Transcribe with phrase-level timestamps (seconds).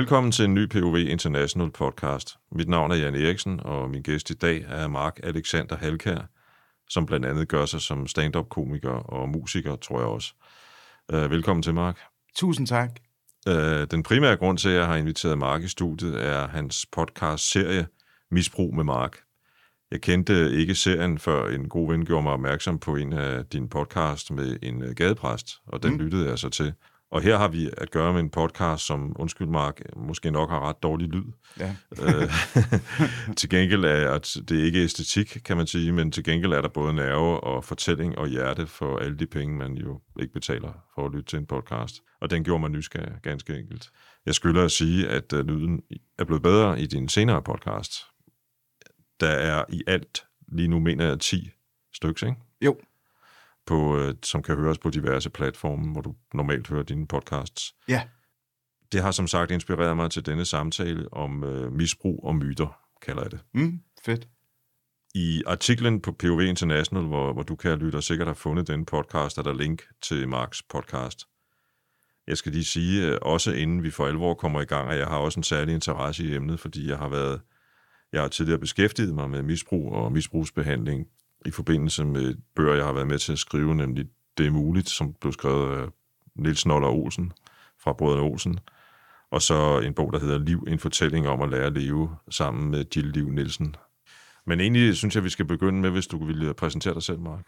[0.00, 2.38] Velkommen til en ny POV International podcast.
[2.52, 6.30] Mit navn er Jan Eriksen, og min gæst i dag er Mark Alexander Halkær,
[6.88, 10.32] som blandt andet gør sig som stand-up-komiker og musiker, tror jeg også.
[11.12, 12.00] Uh, velkommen til, Mark.
[12.36, 12.90] Tusind tak.
[13.46, 13.54] Uh,
[13.90, 17.86] den primære grund til, at jeg har inviteret Mark i studiet, er hans podcast-serie
[18.30, 19.18] Misbrug med Mark.
[19.90, 23.68] Jeg kendte ikke serien, før en god ven gjorde mig opmærksom på en af dine
[23.68, 25.98] podcast med en øh, gadepræst, og den mm.
[25.98, 26.72] lyttede jeg så til.
[27.10, 30.68] Og her har vi at gøre med en podcast, som, undskyld Mark, måske nok har
[30.68, 31.24] ret dårlig lyd.
[31.58, 31.76] Ja.
[32.02, 32.30] Øh,
[33.38, 36.60] til gengæld er at det er ikke æstetik, kan man sige, men til gengæld er
[36.60, 40.72] der både nerve og fortælling og hjerte for alle de penge, man jo ikke betaler
[40.94, 42.00] for at lytte til en podcast.
[42.20, 43.90] Og den gjorde mig nysgerrig, ganske enkelt.
[44.26, 45.80] Jeg skylder at sige, at øh, lyden
[46.18, 47.92] er blevet bedre i din senere podcast.
[49.20, 51.50] Der er i alt, lige nu mener jeg, 10
[51.94, 52.40] stykker, ikke?
[52.64, 52.76] Jo,
[53.70, 57.74] på, øh, som kan høres på diverse platforme, hvor du normalt hører dine podcasts.
[57.88, 58.02] Ja.
[58.92, 63.22] Det har som sagt inspireret mig til denne samtale om øh, misbrug og myter, kalder
[63.22, 63.40] jeg det.
[63.54, 64.28] Mm, fedt.
[65.14, 69.38] I artiklen på POV International, hvor, hvor du kan lytte sikkert har fundet den podcast,
[69.38, 71.26] er der link til Marks podcast.
[72.26, 75.06] Jeg skal lige sige, øh, også inden vi for alvor kommer i gang, at jeg
[75.06, 77.40] har også en særlig interesse i emnet, fordi jeg har været
[78.12, 81.06] jeg har tidligere beskæftiget mig med misbrug og misbrugsbehandling
[81.46, 84.06] i forbindelse med bøger, jeg har været med til at skrive, nemlig
[84.38, 85.88] Det er muligt, som blev skrevet af
[86.36, 87.32] Niels Noller Olsen
[87.82, 88.58] fra Brødrene Olsen,
[89.30, 92.70] og så en bog, der hedder Liv, en fortælling om at lære at leve sammen
[92.70, 93.76] med Jill Liv Nielsen.
[94.46, 97.40] Men egentlig synes jeg, vi skal begynde med, hvis du ville præsentere dig selv, Mark.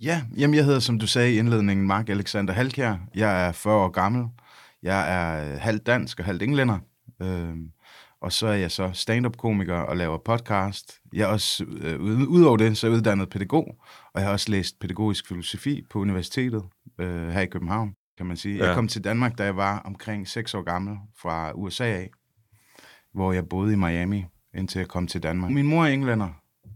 [0.00, 2.96] Ja, jamen jeg hedder, som du sagde i indledningen, Mark Alexander Halkjær.
[3.14, 4.26] Jeg er 40 år gammel.
[4.82, 6.78] Jeg er øh, halvt dansk og halvt englænder.
[7.22, 7.56] Øh,
[8.20, 10.98] og så er jeg så stand-up-komiker og laver podcast.
[11.12, 13.76] Jeg er også, øh, udover det, så er jeg uddannet pædagog,
[14.14, 16.62] og jeg har også læst pædagogisk filosofi på universitetet
[16.98, 18.56] øh, her i København, kan man sige.
[18.56, 18.66] Ja.
[18.66, 22.10] Jeg kom til Danmark, da jeg var omkring 6 år gammel fra USA af,
[23.14, 24.24] hvor jeg boede i Miami,
[24.54, 25.50] indtil jeg kom til Danmark.
[25.50, 26.28] Min mor er englænder,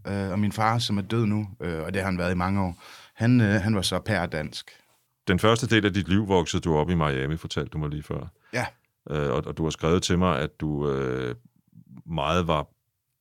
[0.07, 2.37] øh, og min far, som er død nu, øh, og det har han været i
[2.37, 2.77] mange år,
[3.15, 4.71] han, øh, han var så dansk.
[5.27, 8.03] Den første del af dit liv voksede du op i Miami, fortalte du mig lige
[8.03, 8.27] før.
[8.53, 8.65] Ja.
[9.09, 11.35] Øh, og, og du har skrevet til mig, at du øh,
[12.05, 12.67] meget var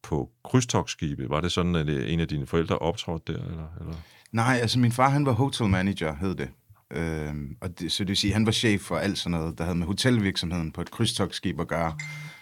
[0.02, 1.30] på krydstogsskibet.
[1.30, 3.44] Var det sådan, at øh, en af dine forældre optrådte der?
[3.44, 3.94] Eller, eller?
[4.32, 6.50] Nej, altså min far, han var hotel manager, hed det.
[6.90, 9.64] Øh, og det, så det vil sige, han var chef for alt sådan noget, der
[9.64, 11.96] havde med hotelvirksomheden på et krydstogsskib at gøre.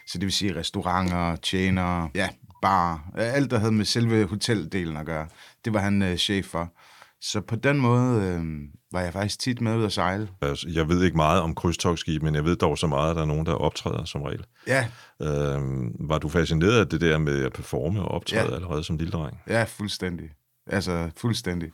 [0.07, 2.29] Så det vil sige restauranter, tjenere, ja,
[2.63, 5.29] bar, alt der havde med selve hoteldelen at gøre.
[5.65, 6.73] Det var han øh, chef for.
[7.21, 8.45] Så på den måde øh,
[8.93, 10.29] var jeg faktisk tit med ud at sejle.
[10.43, 13.23] Altså, jeg ved ikke meget om krydstogsskib, men jeg ved dog så meget, at der
[13.23, 14.45] er nogen, der optræder som regel.
[14.67, 14.87] Ja.
[15.23, 15.61] Øh,
[16.09, 18.55] var du fascineret af det der med at performe og optræde ja.
[18.55, 19.41] allerede som lille dreng?
[19.49, 20.31] Ja, fuldstændig.
[20.67, 21.71] Altså, fuldstændig.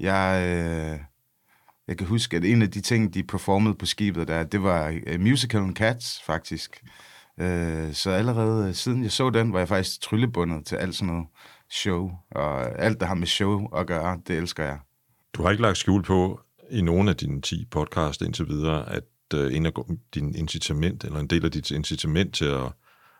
[0.00, 0.98] Jeg, øh,
[1.88, 4.94] jeg kan huske, at en af de ting, de performede på skibet der, det var
[5.14, 6.82] uh, musicalen Cats, faktisk.
[7.40, 11.26] Øh, så allerede siden jeg så den, var jeg faktisk tryllebundet til alt sådan noget
[11.70, 14.78] show, og alt, der har med show at gøre, det elsker jeg.
[15.34, 16.40] Du har ikke lagt skjul på
[16.70, 19.72] i nogen af dine 10 podcast indtil videre, at uh, en af
[20.14, 22.72] din incitament, eller en del af dit incitament til at,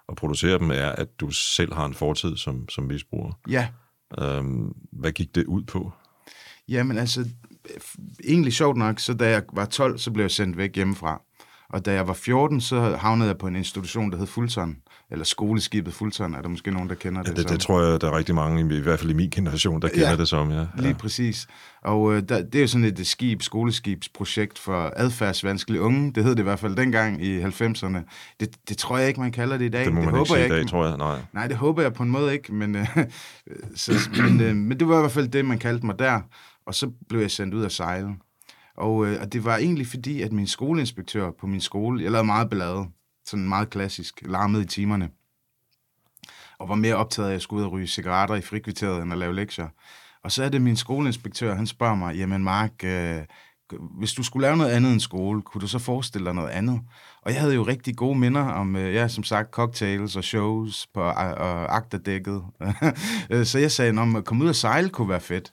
[0.08, 3.32] at producere dem, er, at du selv har en fortid som, som misbruger.
[3.48, 3.68] Ja.
[4.22, 5.92] Um, hvad gik det ud på?
[6.68, 7.28] Jamen altså,
[8.24, 11.22] egentlig sjovt nok, så da jeg var 12, så blev jeg sendt væk hjemmefra.
[11.72, 14.76] Og da jeg var 14, så havnede jeg på en institution, der hed Fulton,
[15.10, 18.00] eller skoleskibet Fulton, er der måske nogen, der kender det ja, det, det tror jeg,
[18.00, 20.50] der er rigtig mange, i hvert fald i min generation, der kender ja, det som.
[20.50, 20.66] Ja.
[20.76, 21.46] lige præcis.
[21.82, 26.12] Og øh, der, det er jo sådan et skib, skoleskibsprojekt for adfærdsvanskelige unge.
[26.12, 27.98] Det hed det i hvert fald dengang i 90'erne.
[28.40, 29.84] Det, det tror jeg ikke, man kalder det i dag.
[29.84, 30.96] Det må man det ikke sige i dag, tror jeg.
[30.96, 31.20] Nej.
[31.32, 32.86] Nej, det håber jeg på en måde ikke, men, øh,
[33.74, 36.20] så, men, øh, men det var i hvert fald det, man kaldte mig der.
[36.66, 38.08] Og så blev jeg sendt ud af sejle.
[38.78, 42.26] Og, øh, og det var egentlig fordi, at min skoleinspektør på min skole, jeg lavede
[42.26, 42.86] meget ballade,
[43.26, 45.10] sådan meget klassisk, larmede i timerne,
[46.58, 49.12] og var mere optaget af, at jeg skulle ud og ryge cigaretter i frikvarteret, end
[49.12, 49.68] at lave lektier.
[50.24, 53.20] Og så er det min skoleinspektør, han spørger mig, jamen Mark, øh,
[53.98, 56.80] hvis du skulle lave noget andet end skole, kunne du så forestille dig noget andet?
[57.22, 60.86] Og jeg havde jo rigtig gode minder om, øh, ja, som sagt, cocktails og shows
[60.94, 62.42] på og agterdækket.
[63.30, 65.52] Øh, så jeg sagde, at komme ud og sejle kunne være fedt.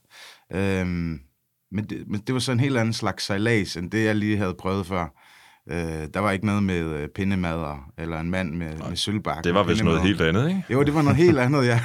[0.51, 1.19] Øhm,
[1.75, 4.37] men det, men det var så en helt anden slags sejlads, end det, jeg lige
[4.37, 5.07] havde prøvet før.
[5.69, 9.43] Øh, der var ikke noget med øh, pindemader, eller en mand med, med sølvbakke.
[9.43, 10.63] Det var vist noget helt andet, ikke?
[10.69, 11.81] Jo, det var noget helt andet, ja.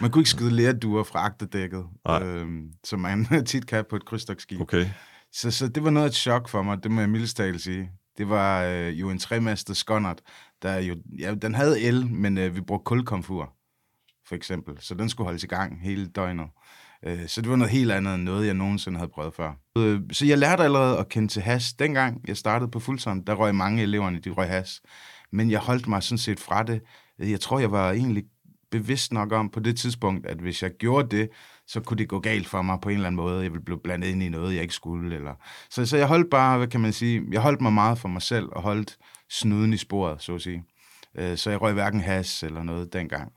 [0.00, 1.84] Man kunne ikke skyde lærduer fra agterdækket,
[2.22, 2.46] øh,
[2.84, 4.60] som man tit kan på et krydstogsskib.
[4.60, 4.86] Okay.
[5.32, 7.90] Så, så det var noget af et chok for mig, det må jeg mildest sige.
[8.18, 10.20] Det var øh, jo en tremastet skonnert,
[10.62, 13.52] der jo, ja, den havde el, men øh, vi brugte kulkomfur,
[14.28, 14.74] for eksempel.
[14.80, 16.46] Så den skulle holdes i gang hele døgnet.
[17.06, 19.52] Øh, så det var noget helt andet end noget, jeg nogensinde havde prøvet før.
[19.78, 21.72] Øh, så jeg lærte allerede at kende til has.
[21.72, 24.82] Dengang jeg startede på Fuldson, der røg mange eleverne, de røg has.
[25.32, 26.80] men jeg holdt mig sådan set fra det.
[27.18, 28.24] Jeg tror, jeg var egentlig
[28.70, 31.28] bevidst nok om på det tidspunkt, at hvis jeg gjorde det,
[31.66, 33.42] så kunne det gå galt for mig på en eller anden måde.
[33.42, 35.16] Jeg ville blive blandet ind i noget, jeg ikke skulle.
[35.16, 35.34] Eller...
[35.70, 38.22] Så, så jeg holdt bare, hvad kan man sige, jeg holdt mig meget for mig
[38.22, 38.96] selv, og holdt
[39.30, 40.64] snuden i sporet, så at sige.
[41.18, 43.32] Øh, så jeg røg hverken has eller noget dengang.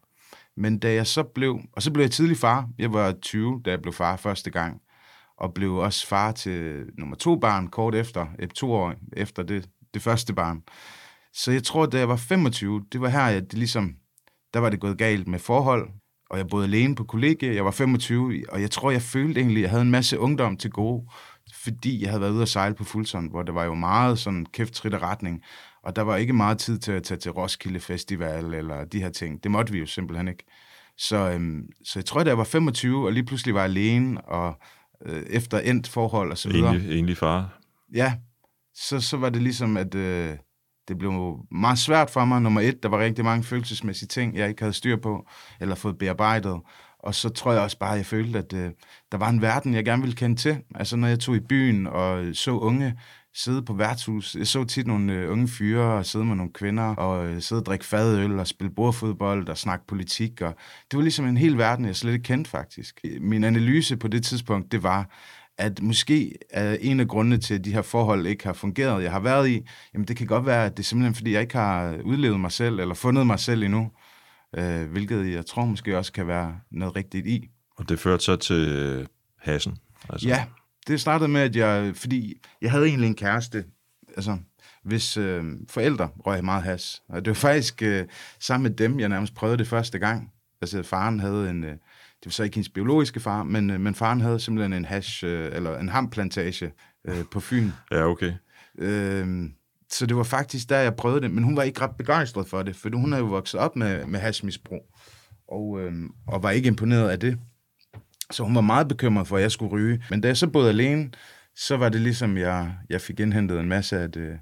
[0.58, 2.70] Men da jeg så blev, og så blev jeg tidlig far.
[2.78, 4.82] Jeg var 20, da jeg blev far første gang,
[5.38, 9.70] og blev også far til nummer to barn kort efter, et to år efter det,
[9.94, 10.62] det første barn.
[11.34, 13.96] Så jeg tror, da jeg var 25, det var her, jeg det ligesom,
[14.54, 15.90] der var det gået galt med forhold,
[16.30, 19.58] og jeg boede alene på kollegie, jeg var 25, og jeg tror, jeg følte egentlig,
[19.58, 21.08] at jeg havde en masse ungdom til gode,
[21.64, 24.46] fordi jeg havde været ude at sejle på Fulton, hvor det var jo meget sådan
[24.46, 25.44] kæft retning,
[25.88, 29.10] og der var ikke meget tid til at tage til Roskilde Festival eller de her
[29.10, 29.44] ting.
[29.44, 30.44] Det måtte vi jo simpelthen ikke.
[30.98, 34.60] Så, øhm, så jeg tror, da jeg var 25, og lige pludselig var alene, og
[35.06, 36.70] øh, efter endt forhold og så videre.
[36.70, 37.60] Egentlig, egentlig far.
[37.94, 38.14] Ja,
[38.76, 40.38] så, så var det ligesom, at øh,
[40.88, 42.42] det blev meget svært for mig.
[42.42, 45.28] Nummer et, der var rigtig mange følelsesmæssige ting, jeg ikke havde styr på,
[45.62, 46.60] eller fået bearbejdet.
[47.00, 48.72] Og så tror jeg også bare, at jeg følte, at øh,
[49.12, 50.58] der var en verden, jeg gerne ville kende til.
[50.76, 53.00] Altså når jeg tog i byen og så unge
[53.38, 54.36] sidde på værtshus.
[54.36, 57.62] Jeg så tit nogle øh, unge fyre og sidde med nogle kvinder og øh, sidde
[57.62, 60.42] og drikke fadøl og spille bordfodbold og snakke politik.
[60.42, 60.56] Og
[60.92, 63.00] det var ligesom en hel verden, jeg slet ikke kendte faktisk.
[63.22, 65.10] Min analyse på det tidspunkt, det var,
[65.58, 69.12] at måske er en af grundene til, at de her forhold ikke har fungeret, jeg
[69.12, 69.62] har været i,
[69.94, 72.52] jamen det kan godt være, at det er simpelthen, fordi jeg ikke har udlevet mig
[72.52, 73.92] selv, eller fundet mig selv endnu,
[74.58, 77.50] øh, hvilket jeg tror måske også kan være noget rigtigt i.
[77.78, 79.08] Og det førte så til
[79.40, 79.78] Hassen?
[80.10, 80.28] Altså.
[80.28, 80.46] Ja,
[80.88, 83.66] det startede med, at jeg, fordi jeg havde egentlig en kæreste,
[84.16, 84.38] altså,
[84.84, 87.02] hvis øh, forældre røg meget has.
[87.10, 88.06] Og det var faktisk øh,
[88.40, 90.32] sammen med dem, jeg nærmest prøvede det første gang.
[90.62, 93.96] Altså, faren havde en, øh, det var så ikke hendes biologiske far, men, øh, men
[93.96, 96.72] faren havde simpelthen en hash, øh, eller en hamplantage
[97.08, 97.70] øh, på Fyn.
[97.92, 98.34] Ja, okay.
[98.80, 99.50] Øh,
[99.92, 102.64] så det var faktisk der, jeg prøvede det, men hun var ikke ret begejstret for
[102.64, 104.82] det, for hun havde jo vokset op med, med hashmisbrug,
[105.48, 105.94] og, øh,
[106.28, 107.40] og var ikke imponeret af det.
[108.32, 110.04] Så hun var meget bekymret for, at jeg skulle ryge.
[110.10, 111.10] Men da jeg så boede alene,
[111.56, 114.40] så var det ligesom, jeg, jeg fik indhentet en masse af det,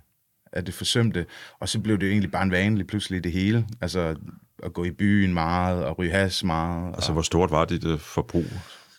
[0.53, 1.25] af det forsømte.
[1.59, 3.67] Og så blev det jo egentlig bare en vanlig pludselig det hele.
[3.81, 4.15] Altså
[4.63, 6.93] at gå i byen meget, og ryge has meget.
[6.93, 8.45] Altså hvor stort var dit uh, forbrug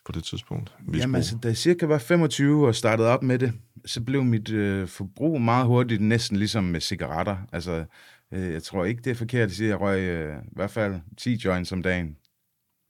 [0.05, 0.73] på det tidspunkt?
[0.81, 1.01] Misbrug?
[1.01, 3.53] Jamen altså, da jeg cirka var 25 og startede op med det,
[3.87, 7.37] så blev mit uh, forbrug meget hurtigt næsten ligesom med cigaretter.
[7.53, 7.85] Altså,
[8.33, 10.71] uh, jeg tror ikke, det er forkert at sige, at jeg røg uh, i hvert
[10.71, 12.17] fald 10 joints om dagen.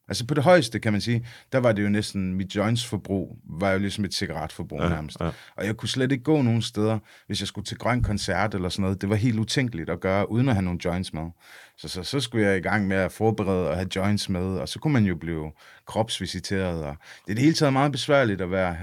[0.09, 3.73] Altså på det højeste, kan man sige, der var det jo næsten, mit joints-forbrug var
[3.73, 5.21] jo ligesom et cigaretforbrug ja, nærmest.
[5.21, 5.31] Ja.
[5.57, 8.69] Og jeg kunne slet ikke gå nogen steder, hvis jeg skulle til grøn koncert eller
[8.69, 9.01] sådan noget.
[9.01, 11.31] Det var helt utænkeligt at gøre, uden at have nogle joints med.
[11.77, 14.69] Så, så, så skulle jeg i gang med at forberede og have joints med, og
[14.69, 15.53] så kunne man jo blive
[15.87, 16.85] kropsvisiteret.
[16.85, 18.77] Og det er det hele taget meget besværligt at være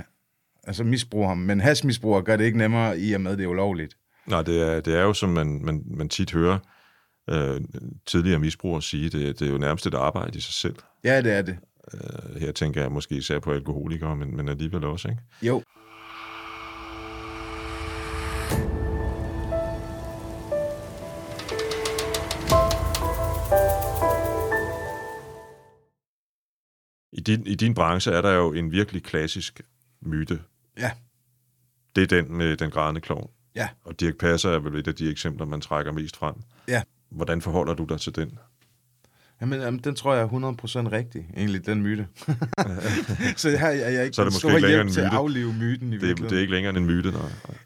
[0.64, 3.98] altså misbruger, men hasmisbruger gør det ikke nemmere i og med, det er ulovligt.
[4.26, 6.60] Nej, det er, det er jo, som man, man, man tit hører,
[7.30, 7.62] øh,
[8.06, 10.76] tidligere misbrugere sige, det, det er jo nærmest et arbejde i sig selv.
[11.04, 11.58] Ja, det er det.
[11.94, 15.22] Øh, her tænker jeg måske især på alkoholikere, men, men alligevel også, ikke?
[15.42, 15.64] Jo.
[27.12, 29.62] I din, I din branche er der jo en virkelig klassisk
[30.02, 30.40] myte.
[30.78, 30.92] Ja.
[31.96, 33.30] Det er den med den grædende klovn.
[33.56, 33.70] Ja.
[33.84, 36.36] Og Dirk Passer er vel et af de eksempler, man trækker mest frem.
[36.68, 36.84] Ja.
[37.10, 38.40] Hvordan forholder du dig til den?
[39.42, 42.08] Jamen, jamen, den tror jeg er 100% rigtig, egentlig, den myte.
[43.36, 44.94] så jeg, jeg, jeg er ikke så er det måske ikke længere en myte.
[44.94, 47.22] til at aflive myten i det, det er ikke længere en myte, nej.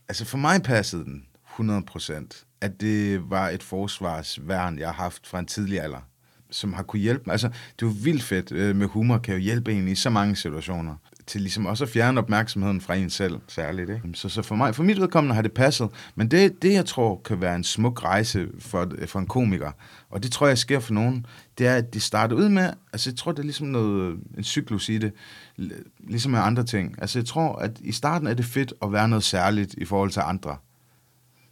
[0.07, 1.23] Altså, for mig passede den
[1.59, 6.09] 100%, at det var et forsvarsværn, jeg har haft fra en tidlig alder,
[6.51, 7.31] som har kunne hjælpe mig.
[7.33, 10.09] Altså, det er jo vildt fedt øh, med humor, kan jo hjælpe en i så
[10.09, 10.95] mange situationer
[11.27, 13.89] til ligesom også at fjerne opmærksomheden fra en selv, særligt.
[13.89, 14.09] Ikke?
[14.13, 15.89] Så, så for mig, for mit vedkommende har det passet.
[16.15, 19.71] Men det, det, jeg tror kan være en smuk rejse for, for en komiker,
[20.09, 21.25] og det tror jeg sker for nogen,
[21.57, 24.43] det er, at de starter ud med, altså jeg tror, det er ligesom noget, en
[24.43, 25.11] cyklus i det,
[25.99, 26.95] ligesom med andre ting.
[27.01, 30.11] Altså jeg tror, at i starten er det fedt at være noget særligt i forhold
[30.11, 30.57] til andre.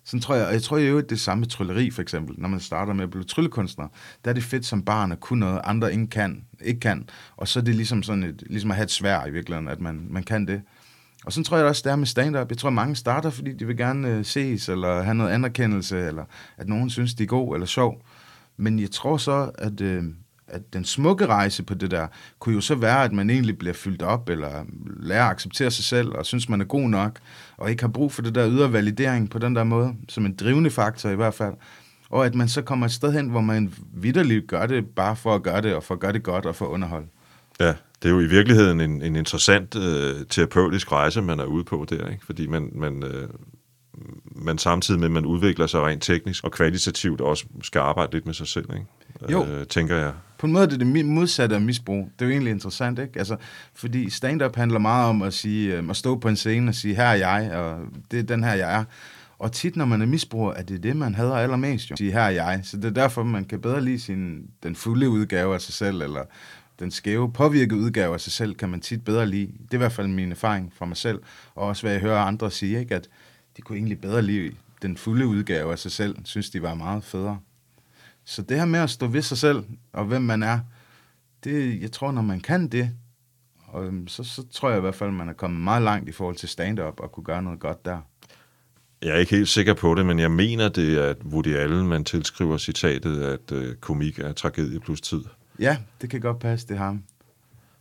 [0.05, 2.59] Sådan tror jeg, og jeg tror jo, at det samme trylleri, for eksempel, når man
[2.59, 3.88] starter med at blive tryllekunstner.
[4.25, 7.09] Der er det fedt som barn at kunne noget, andre ikke kan, ikke kan.
[7.38, 9.81] Og så er det ligesom, sådan et, ligesom at have et svær i virkeligheden, at
[9.81, 10.62] man, man kan det.
[11.25, 12.50] Og så tror jeg også, det er med stand-up.
[12.50, 16.25] Jeg tror, mange starter, fordi de vil gerne øh, ses, eller have noget anerkendelse, eller
[16.57, 18.01] at nogen synes, de er god eller sjov.
[18.57, 20.03] Men jeg tror så, at, øh,
[20.47, 22.07] at den smukke rejse på det der,
[22.39, 24.65] kunne jo så være, at man egentlig bliver fyldt op, eller
[24.99, 27.19] lærer at acceptere sig selv, og synes, man er god nok,
[27.57, 30.35] og ikke har brug for det der ydre validering på den der måde, som en
[30.35, 31.53] drivende faktor i hvert fald.
[32.09, 35.35] Og at man så kommer et sted hen, hvor man vidderligt gør det bare for
[35.35, 37.07] at gøre det, og for at gøre det godt, og for at underholde.
[37.59, 37.73] Ja,
[38.03, 41.85] det er jo i virkeligheden en, en interessant øh, terapeutisk rejse, man er ude på
[41.89, 42.25] der, ikke?
[42.25, 43.29] fordi man, man, øh,
[44.35, 48.25] men samtidig med, at man udvikler sig rent teknisk og kvalitativt også skal arbejde lidt
[48.25, 48.85] med sig selv, ikke?
[49.31, 49.45] Jo.
[49.45, 50.13] Øh, tænker jeg.
[50.38, 52.10] På en måde er det det modsatte af misbrug.
[52.19, 53.19] Det er jo egentlig interessant, ikke?
[53.19, 53.38] Altså,
[53.74, 56.95] fordi stand-up handler meget om at, sige, øh, at stå på en scene og sige,
[56.95, 57.79] her er jeg, og
[58.12, 58.84] det er den her, jeg er.
[59.39, 61.95] Og tit, når man er misbruger, er det det, man hader allermest, jo.
[61.95, 62.60] Sige, her er jeg.
[62.63, 66.01] Så det er derfor, man kan bedre lide sin, den fulde udgave af sig selv,
[66.01, 66.22] eller
[66.79, 69.48] den skæve, påvirkede udgave af sig selv, kan man tit bedre lide.
[69.48, 71.19] Det er i hvert fald min erfaring fra mig selv,
[71.55, 72.95] og også hvad jeg hører andre sige, ikke?
[72.95, 73.10] at
[73.57, 77.03] de kunne egentlig bedre lide den fulde udgave af sig selv, synes de var meget
[77.03, 77.39] federe.
[78.25, 79.63] Så det her med at stå ved sig selv,
[79.94, 80.60] og hvem man er,
[81.44, 82.91] det, jeg tror, når man kan det,
[83.67, 86.12] og, øhm, så, så tror jeg i hvert fald, man er kommet meget langt i
[86.12, 88.00] forhold til stand-up og kunne gøre noget godt der.
[89.01, 92.03] Jeg er ikke helt sikker på det, men jeg mener det, at Woody Allen, man
[92.03, 95.24] tilskriver citatet, at øh, komik er tragedie plus tid.
[95.60, 97.03] Ja, det kan godt passe, det er ham.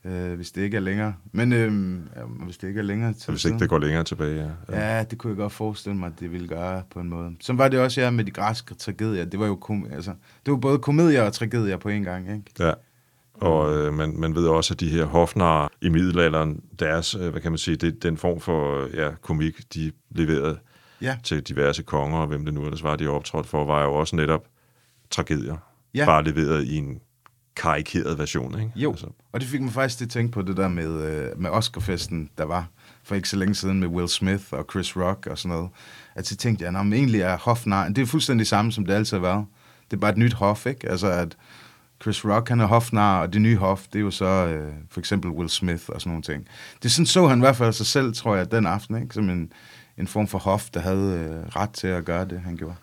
[0.05, 1.15] Øh, hvis det ikke er længere.
[1.33, 4.37] Men øh, ja, hvis det ikke er længere til Hvis ikke det går længere tilbage,
[4.37, 4.77] ja.
[4.77, 4.97] ja.
[4.97, 7.37] Ja, det kunne jeg godt forestille mig, at det ville gøre på en måde.
[7.41, 9.25] Så var det også ja, med de græske tragedier.
[9.25, 10.11] Det var jo kom, altså,
[10.47, 12.45] det var både komedier og tragedier på en gang, ikke?
[12.59, 12.73] Ja.
[13.35, 17.41] Og øh, man, man ved også, at de her hofnarer i middelalderen, deres, øh, hvad
[17.41, 20.59] kan man sige, det, den form for ja, komik, de leverede
[21.01, 21.17] ja.
[21.23, 24.17] til diverse konger, og hvem det nu ellers var, de optrådte for, var jo også
[24.17, 24.45] netop
[25.11, 25.57] tragedier.
[25.95, 26.05] Ja.
[26.05, 27.01] Bare leveret i en
[27.57, 28.73] karikeret version, ikke?
[28.77, 29.07] Jo, altså.
[29.33, 32.31] og det fik mig faktisk til at tænke på det der med, øh, med Oscarfesten,
[32.39, 32.69] der var
[33.03, 35.71] for ikke så længe siden med Will Smith og Chris Rock og sådan noget.
[36.15, 39.17] At så tænkte jeg, at egentlig er hofnar, det er fuldstændig samme, som det altid
[39.17, 39.47] har været.
[39.91, 40.89] Det er bare et nyt hof, ikke?
[40.89, 41.37] Altså at
[42.03, 45.01] Chris Rock, han er hofnar, og det nye hof, det er jo så øh, for
[45.01, 46.49] eksempel Will Smith og sådan nogle ting.
[46.83, 49.15] Det sådan så han i hvert fald sig selv, tror jeg, den aften, ikke?
[49.15, 49.53] Som en,
[49.99, 52.77] en form for hof, der havde øh, ret til at gøre det, han gjorde.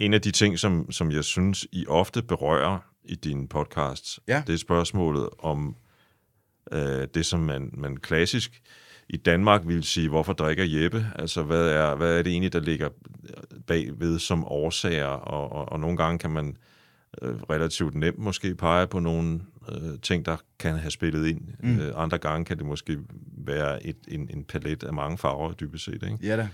[0.00, 4.42] En af de ting, som, som jeg synes, I ofte berører i dine podcasts, ja.
[4.46, 5.76] det er spørgsmålet om
[6.72, 8.62] øh, det, som man, man klassisk
[9.08, 11.06] i Danmark vil sige, hvorfor drikker Jeppe?
[11.14, 12.88] Altså, hvad er, hvad er det egentlig, der ligger
[13.66, 15.06] bagved som årsager?
[15.06, 16.56] Og, og, og nogle gange kan man
[17.22, 19.40] øh, relativt nemt måske pege på nogle
[19.72, 21.40] øh, ting, der kan have spillet ind.
[21.62, 21.78] Mm.
[21.78, 22.98] Øh, andre gange kan det måske
[23.36, 26.02] være et, en, en palet af mange farver, dybest set.
[26.02, 26.18] Ikke?
[26.22, 26.48] Ja da.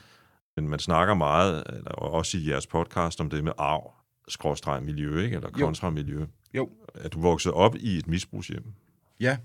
[0.57, 3.93] Men man snakker meget, eller også i jeres podcast, om det med arv,
[4.29, 5.37] skråstreg miljø, ikke?
[5.37, 6.21] eller kontramiljø.
[6.21, 6.27] Jo.
[6.55, 6.71] jo.
[6.95, 8.65] Er du vokset op i et misbrugshjem?
[9.21, 9.37] Ja.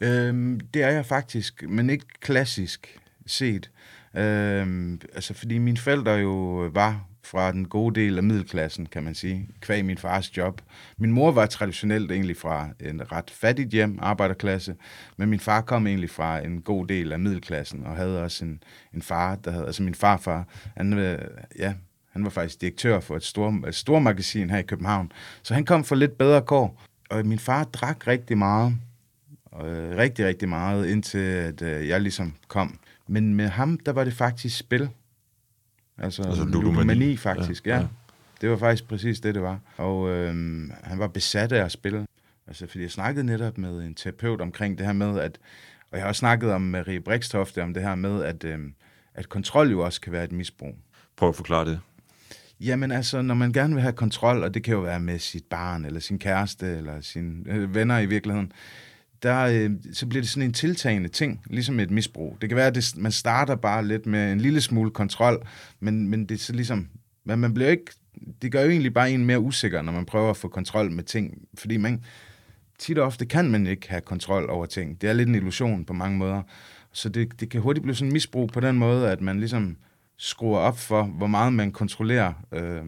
[0.00, 3.70] Øhm, det er jeg faktisk, men ikke klassisk set.
[4.16, 9.14] Øhm, altså, fordi mine forældre jo var fra den gode del af middelklassen, kan man
[9.14, 10.60] sige, kvæg min fars job.
[10.98, 14.76] Min mor var traditionelt egentlig fra en ret fattigt hjem, arbejderklasse,
[15.16, 18.62] men min far kom egentlig fra en god del af middelklassen, og havde også en,
[18.94, 20.44] en far, der havde, altså min farfar,
[20.76, 21.18] han, øh,
[21.58, 21.74] ja,
[22.12, 25.64] han var faktisk direktør for et stort et stor magasin her i København, så han
[25.64, 28.76] kom for lidt bedre kår, og min far drak rigtig meget,
[29.64, 32.78] øh, rigtig, rigtig meget, indtil at, øh, jeg ligesom kom.
[33.08, 34.88] Men med ham, der var det faktisk spil.
[36.00, 37.80] Altså, altså ludomani, faktisk, ja, ja.
[37.80, 37.86] ja.
[38.40, 39.58] Det var faktisk præcis det, det var.
[39.76, 42.06] Og øhm, han var besat af at spille.
[42.46, 45.38] Altså, fordi jeg snakkede netop med en terapeut omkring det her med, at,
[45.90, 48.74] og jeg har også snakket om Marie Brikstofte om det her med, at, øhm,
[49.14, 50.74] at kontrol jo også kan være et misbrug.
[51.16, 51.80] Prøv at forklare det.
[52.60, 55.44] Jamen altså, når man gerne vil have kontrol, og det kan jo være med sit
[55.44, 58.52] barn, eller sin kæreste, eller sine øh, venner i virkeligheden,
[59.22, 62.38] der, øh, så bliver det sådan en tiltagende ting, ligesom et misbrug.
[62.40, 65.46] Det kan være, at det, man starter bare lidt med en lille smule kontrol,
[65.80, 66.88] men, men det er så ligesom,
[67.24, 67.92] men man bliver ikke,
[68.42, 71.04] det gør jo egentlig bare en mere usikker, når man prøver at få kontrol med
[71.04, 72.04] ting, fordi man,
[72.78, 75.00] tit og ofte kan man ikke have kontrol over ting.
[75.00, 76.42] Det er lidt en illusion på mange måder.
[76.92, 79.76] Så det, det kan hurtigt blive sådan en misbrug på den måde, at man ligesom
[80.16, 82.82] skruer op for, hvor meget man kontrollerer øh,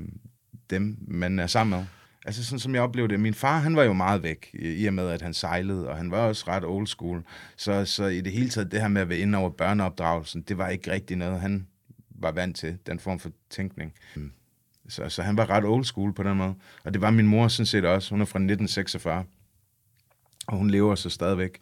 [0.70, 1.86] dem, man er sammen med.
[2.26, 3.20] Altså sådan som jeg oplevede det.
[3.20, 6.10] Min far, han var jo meget væk, i og med, at han sejlede, og han
[6.10, 7.22] var også ret old school.
[7.56, 10.58] Så, så i det hele taget, det her med at være inde over børneopdragelsen, det
[10.58, 11.66] var ikke rigtig noget, han
[12.10, 13.92] var vant til, den form for tænkning.
[14.88, 16.54] Så, så han var ret old school på den måde.
[16.84, 18.10] Og det var min mor sådan set også.
[18.10, 19.24] Hun er fra 1946,
[20.46, 21.58] og hun lever så stadigvæk.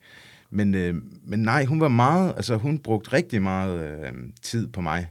[0.51, 4.13] Men, øh, men nej, hun var meget, altså hun brugte rigtig meget øh,
[4.43, 5.09] tid på mig.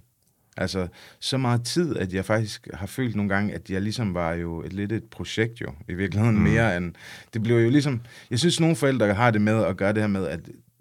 [0.58, 0.88] Altså,
[1.20, 4.64] så meget tid, at jeg faktisk har følt nogle gange, at jeg ligesom var jo
[4.64, 6.42] et lidt et projekt jo, i virkeligheden mm.
[6.42, 6.94] mere end...
[7.34, 8.02] Det blev jo ligesom...
[8.32, 10.40] Jeg synes, nogle forældre har det med at gøre det her med, at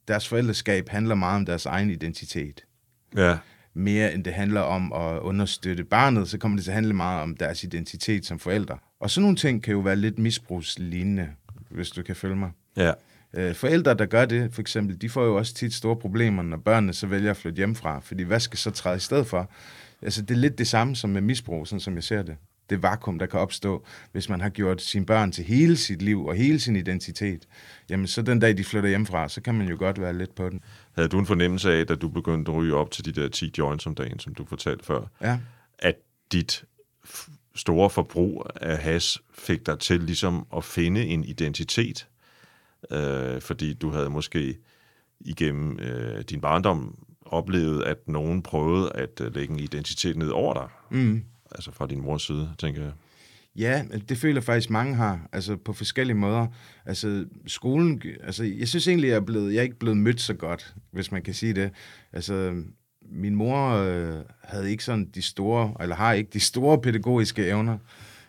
[0.09, 2.65] deres forældreskab handler meget om deres egen identitet.
[3.17, 3.39] Ja.
[3.75, 7.23] Mere end det handler om at understøtte barnet, så kommer det til at handle meget
[7.23, 8.79] om deres identitet som forældre.
[9.01, 11.29] Og sådan nogle ting kan jo være lidt misbrugslignende,
[11.71, 12.51] hvis du kan følge mig.
[12.77, 12.93] Ja.
[13.35, 16.57] Øh, forældre, der gør det, for eksempel, de får jo også tit store problemer, når
[16.57, 19.51] børnene så vælger at flytte hjemmefra, fordi hvad skal så træde i stedet for?
[20.03, 22.37] altså, det er lidt det samme som med misbrug, sådan som jeg ser det.
[22.71, 26.27] Det vakuum, der kan opstå, hvis man har gjort sine børn til hele sit liv
[26.27, 27.43] og hele sin identitet.
[27.91, 30.49] Jamen, så den dag, de flytter hjemmefra, så kan man jo godt være lidt på
[30.49, 30.61] den.
[30.95, 33.53] Havde du en fornemmelse af, da du begyndte at ryge op til de der 10
[33.59, 35.39] joints om dagen, som du fortalte før, Ja.
[35.79, 35.95] at
[36.33, 36.65] dit
[37.55, 42.07] store forbrug af has fik dig til ligesom at finde en identitet?
[42.91, 44.59] Øh, fordi du havde måske
[45.21, 50.55] igennem øh, din barndom oplevet, at nogen prøvede at øh, lægge en identitet ned over
[50.55, 50.69] dig.
[50.91, 51.23] Mm.
[51.51, 52.93] Altså fra din mors side, tænker jeg.
[53.57, 56.47] Ja, det føler jeg faktisk mange har, altså på forskellige måder.
[56.87, 60.35] Altså skolen, altså jeg synes egentlig, jeg er, blevet, jeg er ikke blevet mødt så
[60.35, 61.71] godt, hvis man kan sige det.
[62.13, 62.63] Altså
[63.13, 67.79] min mor øh, havde ikke sådan de store, eller har ikke de store pædagogiske evner.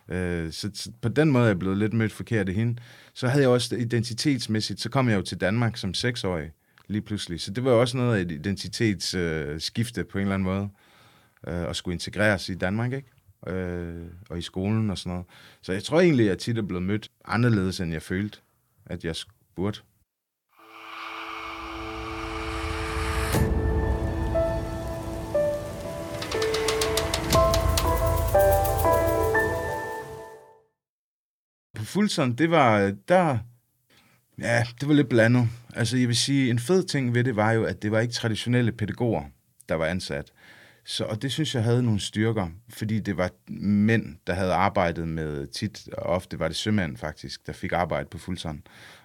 [0.09, 2.81] Øh, så, så på den måde er jeg blevet lidt mødt forkert af hende.
[3.13, 6.51] Så havde jeg også identitetsmæssigt, så kom jeg jo til Danmark som seksårig
[6.87, 7.41] lige pludselig.
[7.41, 10.45] Så det var jo også noget af et identitetsskifte øh, skifte på en eller anden
[10.45, 10.69] måde.
[11.47, 13.09] Øh, at skulle integreres i Danmark, ikke?
[13.47, 15.25] øh, og i skolen og sådan noget.
[15.61, 18.39] Så jeg tror egentlig, at jeg tit er blevet mødt anderledes, end jeg følte,
[18.85, 19.15] at jeg
[19.55, 19.79] burde.
[31.89, 33.38] Fulton, det var, øh, der,
[34.39, 35.48] ja, det var lidt blandet.
[35.75, 38.13] Altså, jeg vil sige, en fed ting ved det var jo, at det var ikke
[38.13, 39.24] traditionelle pædagoger,
[39.69, 40.31] der var ansat.
[40.86, 43.29] Så, og det synes jeg havde nogle styrker, fordi det var
[43.62, 48.10] mænd, der havde arbejdet med tit, og ofte var det sømænd faktisk, der fik arbejde
[48.12, 48.62] på Fulton.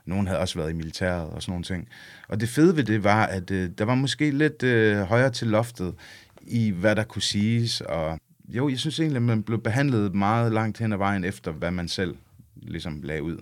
[0.07, 1.89] Nogen havde også været i militæret og sådan nogle ting.
[2.29, 5.49] Og det fede ved det var, at øh, der var måske lidt øh, højere til
[5.49, 5.95] loftet
[6.43, 7.81] i, hvad der kunne siges.
[7.81, 11.53] Og jo, jeg synes egentlig, at man blev behandlet meget langt hen ad vejen efter,
[11.53, 12.17] hvad man selv
[12.65, 13.37] ligesom lagde ud.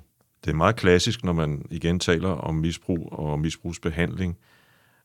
[0.45, 4.39] Det er meget klassisk, når man igen taler om misbrug og misbrugsbehandling,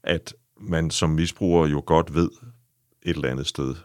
[0.04, 2.30] at man som misbruger jo godt ved
[3.02, 3.76] et eller andet sted,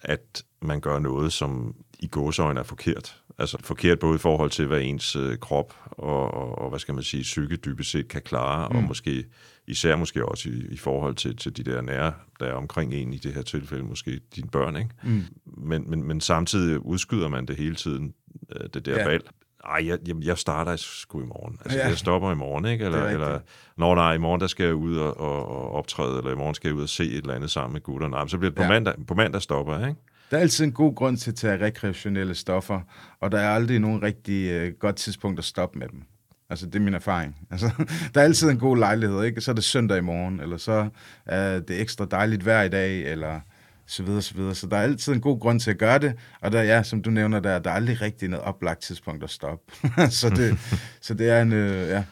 [0.00, 3.22] at man gør noget, som i gåsøjne er forkert.
[3.38, 6.94] Altså forkert både i forhold til, hvad ens øh, krop og, og, og, hvad skal
[6.94, 8.76] man sige, psyke dybest set kan klare, mm.
[8.76, 9.24] og måske
[9.66, 13.12] især måske også i, i forhold til, til de der nære, der er omkring en
[13.12, 14.90] i det her tilfælde, måske dine børn, ikke?
[15.02, 15.22] Mm.
[15.44, 18.14] Men, men, men samtidig udskyder man det hele tiden,
[18.56, 19.08] øh, det der ja.
[19.08, 19.30] valg.
[19.64, 21.58] Ej, jeg, jeg starter sgu i morgen.
[21.64, 21.88] Altså, Ja.
[21.88, 22.84] jeg stopper i morgen, ikke?
[22.84, 23.38] Eller, er eller
[23.76, 26.54] når nej, i morgen der skal jeg ud og, og, og optræde, eller i morgen
[26.54, 28.10] skal jeg ud og se et eller andet sammen med gutterne.
[28.10, 28.68] Nej, så bliver det på, ja.
[28.68, 30.00] mandag, på mandag stopper jeg, ikke?
[30.30, 32.80] Der er altid en god grund til at tage rekreationelle stoffer,
[33.20, 36.02] og der er aldrig nogen rigtig øh, godt tidspunkt at stoppe med dem.
[36.50, 37.36] Altså, det er min erfaring.
[37.50, 37.70] Altså,
[38.14, 39.40] der er altid en god lejlighed, ikke?
[39.40, 40.88] Så er det søndag i morgen, eller så
[41.26, 43.40] er det ekstra dejligt vejr i dag, eller
[43.86, 44.54] så videre, så videre.
[44.54, 47.02] Så der er altid en god grund til at gøre det, og der, ja, som
[47.02, 49.72] du nævner, der, der er aldrig rigtig noget oplagt tidspunkt at stoppe.
[50.10, 50.58] så, det,
[51.06, 52.04] så det er en, øh, ja.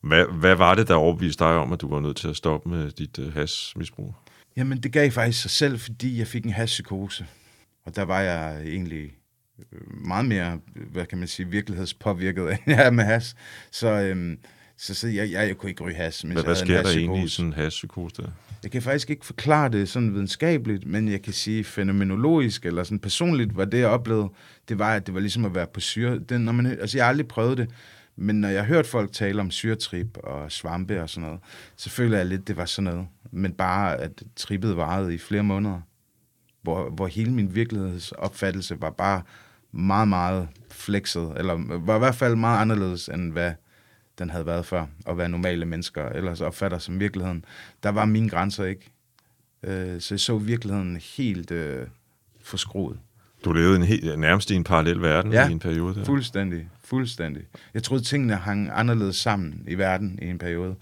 [0.00, 2.68] Hvad, hvad var det, der overbeviste dig om, at du var nødt til at stoppe
[2.68, 4.14] med dit uh, hasmisbrug?
[4.56, 7.26] Jamen, det gav faktisk sig selv, fordi jeg fik en hashpsykose.
[7.86, 9.10] Og der var jeg egentlig
[9.58, 10.58] øh, meget mere,
[10.92, 13.34] hvad kan man sige, virkelighedspåvirket, er med hash.
[13.70, 14.38] Så, øhm,
[14.78, 17.04] så, så jeg, jeg, jeg kunne ikke ryge hash, mens Hvad, hvad sker der egentlig
[17.04, 17.36] i hashpsykose.
[17.36, 18.28] sådan en haspsykose der?
[18.62, 22.98] Jeg kan faktisk ikke forklare det sådan videnskabeligt, men jeg kan sige fænomenologisk eller sådan
[22.98, 24.28] personligt, hvad det jeg oplevede,
[24.68, 26.18] det var, at det var ligesom at være på syre.
[26.18, 27.70] Det, når man, altså jeg har aldrig prøvet det,
[28.16, 31.40] men når jeg har hørt folk tale om syretrip og svampe og sådan noget,
[31.76, 33.06] så føler jeg lidt, det var sådan noget.
[33.30, 35.80] Men bare, at trippet varede i flere måneder,
[36.62, 39.22] hvor, hvor hele min virkelighedsopfattelse var bare
[39.72, 43.52] meget, meget flexet, eller var i hvert fald meget anderledes, end hvad
[44.18, 47.44] den havde været før, og hvad normale mennesker ellers opfatter som virkeligheden.
[47.82, 48.90] Der var mine grænser ikke.
[49.62, 51.86] Øh, så jeg så virkeligheden helt øh,
[52.42, 52.98] forskruet.
[53.44, 56.04] Du levede en helt, nærmest i en parallel verden Ja, i en periode der.
[56.04, 57.42] Fuldstændig, fuldstændig.
[57.74, 60.76] Jeg troede, tingene hang anderledes sammen i verden i en periode.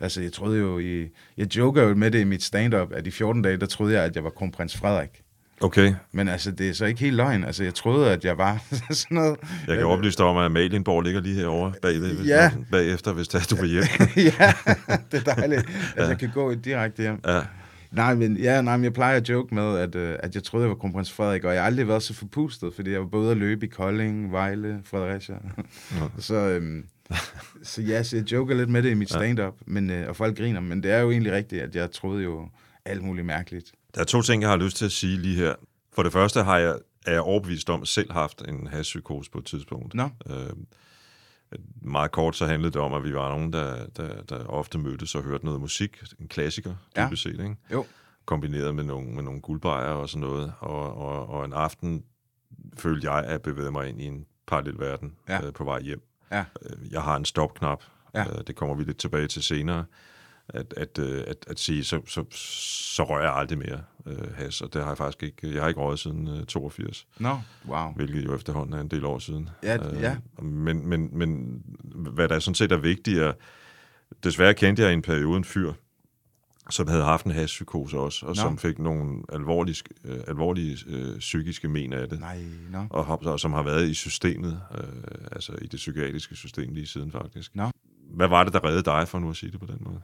[0.00, 1.08] Altså, jeg troede jo i...
[1.36, 4.04] Jeg joker jo med det i mit stand-up, at i 14 dage, der troede jeg,
[4.04, 5.22] at jeg var kronprins Frederik.
[5.62, 7.44] Okay, Men altså, det er så ikke helt løgn.
[7.44, 9.36] Altså, jeg troede, at jeg var sådan noget...
[9.68, 12.52] jeg kan oplyse dig om, at Amalienborg ligger lige herovre bagved, hvis- Ja.
[12.70, 13.82] bagefter, hvis det er, du vil hjem.
[14.38, 14.52] ja,
[15.12, 15.68] det er dejligt.
[15.96, 17.20] Altså, jeg kan gå direkte hjem.
[17.26, 17.40] Ja.
[17.92, 20.64] Nej, men, ja, nej, men jeg plejer at joke med, at, øh, at jeg troede,
[20.64, 23.30] jeg var kronprins Frederik, og jeg har aldrig været så forpustet, fordi jeg var både
[23.30, 25.34] at løbe i Kolding, Vejle, Fredericia.
[26.18, 26.84] så, øhm,
[27.62, 30.36] så ja, så jeg joker lidt med det i mit stand-up, men, øh, og folk
[30.38, 32.48] griner, men det er jo egentlig rigtigt, at jeg troede jo
[32.84, 33.72] alt muligt mærkeligt.
[33.94, 35.54] Der er to ting, jeg har lyst til at sige lige her.
[35.92, 39.44] For det første har jeg, er jeg overbevist om, selv haft en haspsykose på et
[39.44, 39.94] tidspunkt.
[39.94, 40.50] Nå, Øh,
[41.82, 45.14] meget kort så handlede det om, at vi var nogen, der, der, der ofte mødtes
[45.14, 47.06] og hørte noget musik, en klassiker, Ja.
[47.06, 47.56] dybest set, ikke?
[47.72, 47.86] jo.
[48.24, 50.52] kombineret med nogle, med nogle guldbejer og sådan noget.
[50.58, 52.04] Og, og, og en aften
[52.78, 55.46] følte jeg, at jeg bevægede mig ind i en parallel verden Ja.
[55.46, 56.02] øh, på vej hjem.
[56.32, 56.44] Ja.
[56.62, 57.82] Øh, Jeg har en stopknap.
[58.14, 58.20] Ja.
[58.24, 59.84] Øh, det kommer vi lidt tilbage til senere.
[60.54, 62.24] At, at, øh, at, at sige, så, så,
[62.94, 65.68] så rører jeg aldrig mere øh, has, og det har jeg faktisk ikke, jeg har
[65.68, 67.92] ikke røget siden øh, 82, Nå, wow.
[67.96, 69.48] hvilket jo efterhånden er en del år siden.
[69.62, 70.16] Ja, ja.
[70.42, 73.34] Men, men, men hvad der sådan set er vigtigere,
[74.24, 75.72] desværre kendte jeg i en periode en fyr,
[76.70, 78.34] som havde haft en haspsykose også, og Nå.
[78.34, 82.86] som fik nogle alvorlige, øh, alvorlige øh, psykiske men af det, Nej, nå.
[82.90, 84.84] og, og som har været i systemet, øh,
[85.32, 87.56] altså i det psykiatriske system lige siden faktisk.
[87.56, 87.70] Nå.
[88.14, 90.00] Hvad var det, der reddede dig, for nu at sige det på den måde?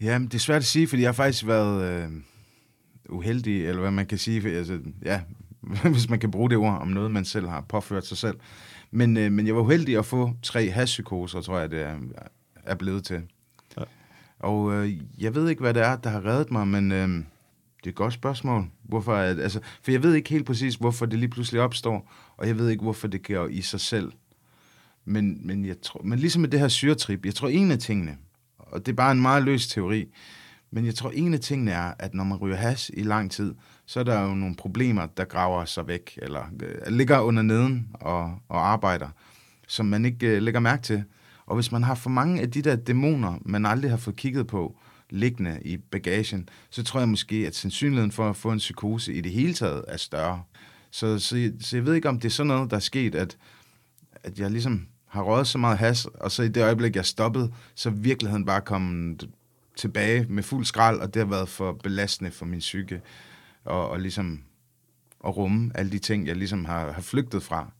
[0.00, 2.10] Jamen, det er svært at sige, fordi jeg har faktisk været øh,
[3.08, 4.56] uheldig, eller hvad man kan sige.
[4.56, 5.20] Altså, ja,
[5.92, 8.38] hvis man kan bruge det ord om noget, man selv har påført sig selv.
[8.90, 11.96] Men, øh, men jeg var uheldig at få tre hashpsykoser, tror jeg, det er,
[12.64, 13.22] er blevet til.
[13.78, 13.82] Ja.
[14.38, 17.86] Og øh, jeg ved ikke, hvad det er, der har reddet mig, men øh, det
[17.86, 18.66] er et godt spørgsmål.
[18.82, 22.46] Hvorfor, at, altså, for jeg ved ikke helt præcis, hvorfor det lige pludselig opstår, og
[22.46, 24.12] jeg ved ikke, hvorfor det gør i sig selv.
[25.04, 28.16] Men, men, jeg tror, men ligesom med det her syretrip, jeg tror en af tingene,
[28.74, 30.06] og det er bare en meget løs teori,
[30.70, 33.54] men jeg tror en af tingene er, at når man ryger hash i lang tid,
[33.86, 37.88] så er der jo nogle problemer, der graver sig væk, eller øh, ligger under neden
[37.94, 39.08] og, og arbejder,
[39.68, 41.04] som man ikke øh, lægger mærke til.
[41.46, 44.46] Og hvis man har for mange af de der dæmoner, man aldrig har fået kigget
[44.46, 44.76] på,
[45.10, 49.20] liggende i bagagen, så tror jeg måske, at sandsynligheden for at få en psykose i
[49.20, 50.42] det hele taget er større.
[50.90, 53.36] Så, så, så jeg ved ikke, om det er sådan noget, der er sket, at,
[54.22, 57.52] at jeg ligesom har røget så meget has, og så i det øjeblik, jeg stoppede,
[57.74, 59.28] så er virkeligheden bare kommet
[59.76, 63.00] tilbage med fuld skrald, og det har været for belastende for min psyke,
[63.64, 64.42] og, og ligesom
[65.26, 67.70] at rumme alle de ting, jeg ligesom har, har flygtet fra.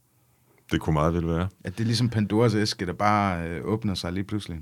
[0.71, 1.47] Det kunne meget vel være.
[1.63, 4.59] At det er ligesom Pandoras æske, der bare øh, åbner sig lige pludselig.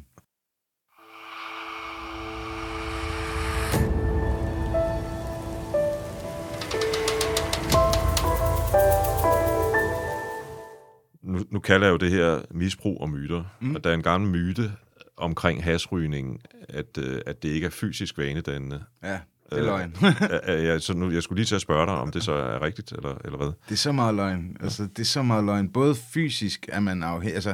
[11.23, 13.75] Nu, nu kalder jeg jo det her misbrug og myter, mm.
[13.75, 14.71] og der er en gammel myte
[15.17, 18.83] omkring hasrygning, at, øh, at det ikke er fysisk vanedannende.
[19.03, 19.19] Ja, det
[19.51, 19.95] er Øh, løgn.
[20.43, 22.61] Er jeg, så nu, jeg skulle lige til at spørge dig, om det så er
[22.61, 23.47] rigtigt, eller, eller hvad?
[23.47, 24.57] Det er så meget løgn.
[24.61, 25.69] Altså, det er så meget løgn.
[25.69, 27.35] Både fysisk er man afhængig.
[27.35, 27.53] Altså,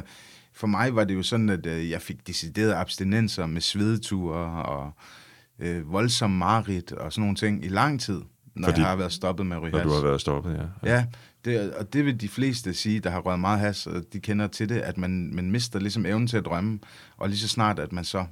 [0.52, 4.92] for mig var det jo sådan, at øh, jeg fik deciderede abstinenser med svedeture og
[5.58, 8.20] øh, voldsom mareridt og sådan nogle ting i lang tid,
[8.56, 10.90] når Fordi- jeg har været stoppet med ryge Når du har været stoppet, ja.
[10.94, 11.04] Ja,
[11.44, 14.46] det, og det vil de fleste sige, der har røget meget has, og de kender
[14.46, 16.78] til det, at man, man mister ligesom evnen til at drømme,
[17.16, 18.26] og lige så snart, at man så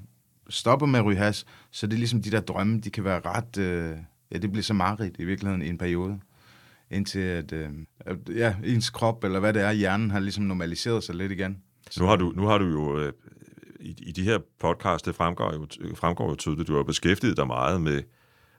[0.49, 3.21] stopper med at ryge has, så det er ligesom de der drømme, de kan være
[3.25, 3.97] ret, øh,
[4.33, 6.21] ja, det bliver så mareridt i virkeligheden i en periode,
[6.91, 11.05] indtil at, øh, at ja, ens krop, eller hvad det er, hjernen har ligesom normaliseret
[11.05, 11.59] sig lidt igen.
[11.91, 12.03] Så...
[12.03, 13.13] Nu har du, nu har du jo, øh,
[13.81, 17.47] i, i de her podcast, det fremgår jo, fremgår jo tydeligt, du har beskæftiget dig
[17.47, 18.03] meget med,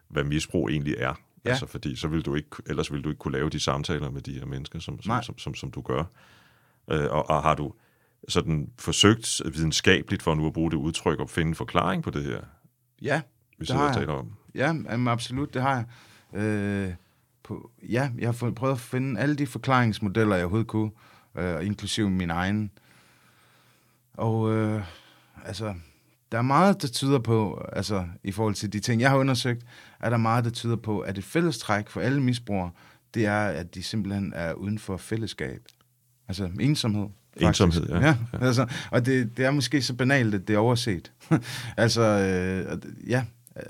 [0.09, 1.13] hvad misbrug egentlig er.
[1.45, 1.49] Ja.
[1.49, 4.21] Altså, fordi så vil du ikke, ellers vil du ikke kunne lave de samtaler med
[4.21, 6.03] de her mennesker, som, som, som, som, som du gør.
[6.91, 7.73] Øh, og, og har du
[8.27, 12.23] sådan forsøgt videnskabeligt, for nu at bruge det udtryk, at finde en forklaring på det
[12.23, 12.41] her,
[13.01, 13.21] Ja,
[13.57, 13.95] vi Det sidder og jeg.
[13.95, 14.33] taler om?
[14.55, 15.85] Ja, jamen, absolut, det har
[16.33, 16.41] jeg.
[16.43, 16.93] Øh,
[17.43, 20.91] på, ja, jeg har prøvet at finde alle de forklaringsmodeller, jeg overhovedet kunne,
[21.37, 22.71] øh, inklusive min egen.
[24.13, 24.83] Og øh,
[25.45, 25.73] altså,
[26.31, 29.65] der er meget, der tyder på, altså i forhold til de ting, jeg har undersøgt,
[29.99, 32.71] er der meget, der tyder på, at et fællestræk for alle misbrugere,
[33.13, 35.61] det er, at de simpelthen er uden for fællesskab.
[36.27, 37.07] Altså ensomhed.
[37.33, 37.63] faktisk.
[37.63, 38.07] Ensomhed, ja.
[38.07, 38.15] ja.
[38.45, 41.11] Altså, og det, det er måske så banalt, at det er overset.
[41.77, 42.77] altså, øh,
[43.09, 43.25] ja,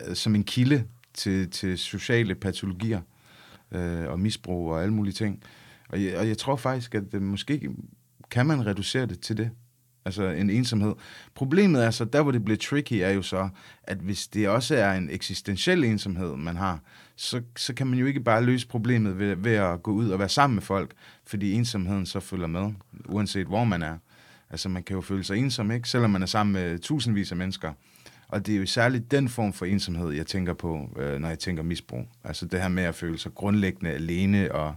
[0.07, 3.01] øh, som en kilde til, til sociale patologier
[3.71, 5.43] øh, og misbrug og alle mulige ting.
[5.89, 7.69] Og jeg, og jeg tror faktisk, at det måske
[8.31, 9.49] kan man reducere det til det.
[10.09, 10.93] Altså en ensomhed.
[11.35, 13.49] Problemet er så, der hvor det bliver tricky, er jo så,
[13.83, 16.79] at hvis det også er en eksistentiel ensomhed, man har,
[17.15, 20.19] så, så kan man jo ikke bare løse problemet ved, ved at gå ud og
[20.19, 20.91] være sammen med folk,
[21.27, 22.71] fordi ensomheden så følger med,
[23.05, 23.97] uanset hvor man er.
[24.49, 25.89] Altså man kan jo føle sig ensom, ikke?
[25.89, 27.73] Selvom man er sammen med tusindvis af mennesker.
[28.27, 31.39] Og det er jo særligt den form for ensomhed, jeg tænker på, øh, når jeg
[31.39, 32.07] tænker misbrug.
[32.23, 34.75] Altså det her med at føle sig grundlæggende alene og,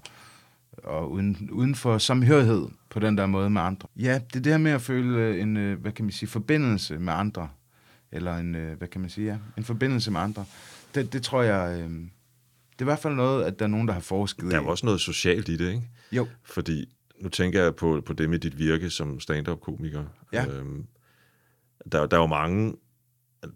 [0.85, 3.89] og uden, uden for samhørighed på den der måde med andre.
[3.97, 6.29] Ja, det er det her med at føle øh, en, øh, hvad kan man sige,
[6.29, 7.49] forbindelse med andre.
[8.13, 10.45] Eller en, øh, hvad kan man sige, ja, en forbindelse med andre.
[10.95, 11.91] Det, det tror jeg, øh,
[12.73, 14.61] det er i hvert fald noget, at der er nogen, der har forsket Der er
[14.61, 14.65] i.
[14.65, 15.83] jo også noget socialt i det, ikke?
[16.13, 20.05] Jo, Fordi nu tænker jeg på, på det med dit virke som stand-up-komiker.
[20.33, 20.47] Ja.
[20.47, 20.87] Øhm,
[21.93, 22.75] der, der er jo mange...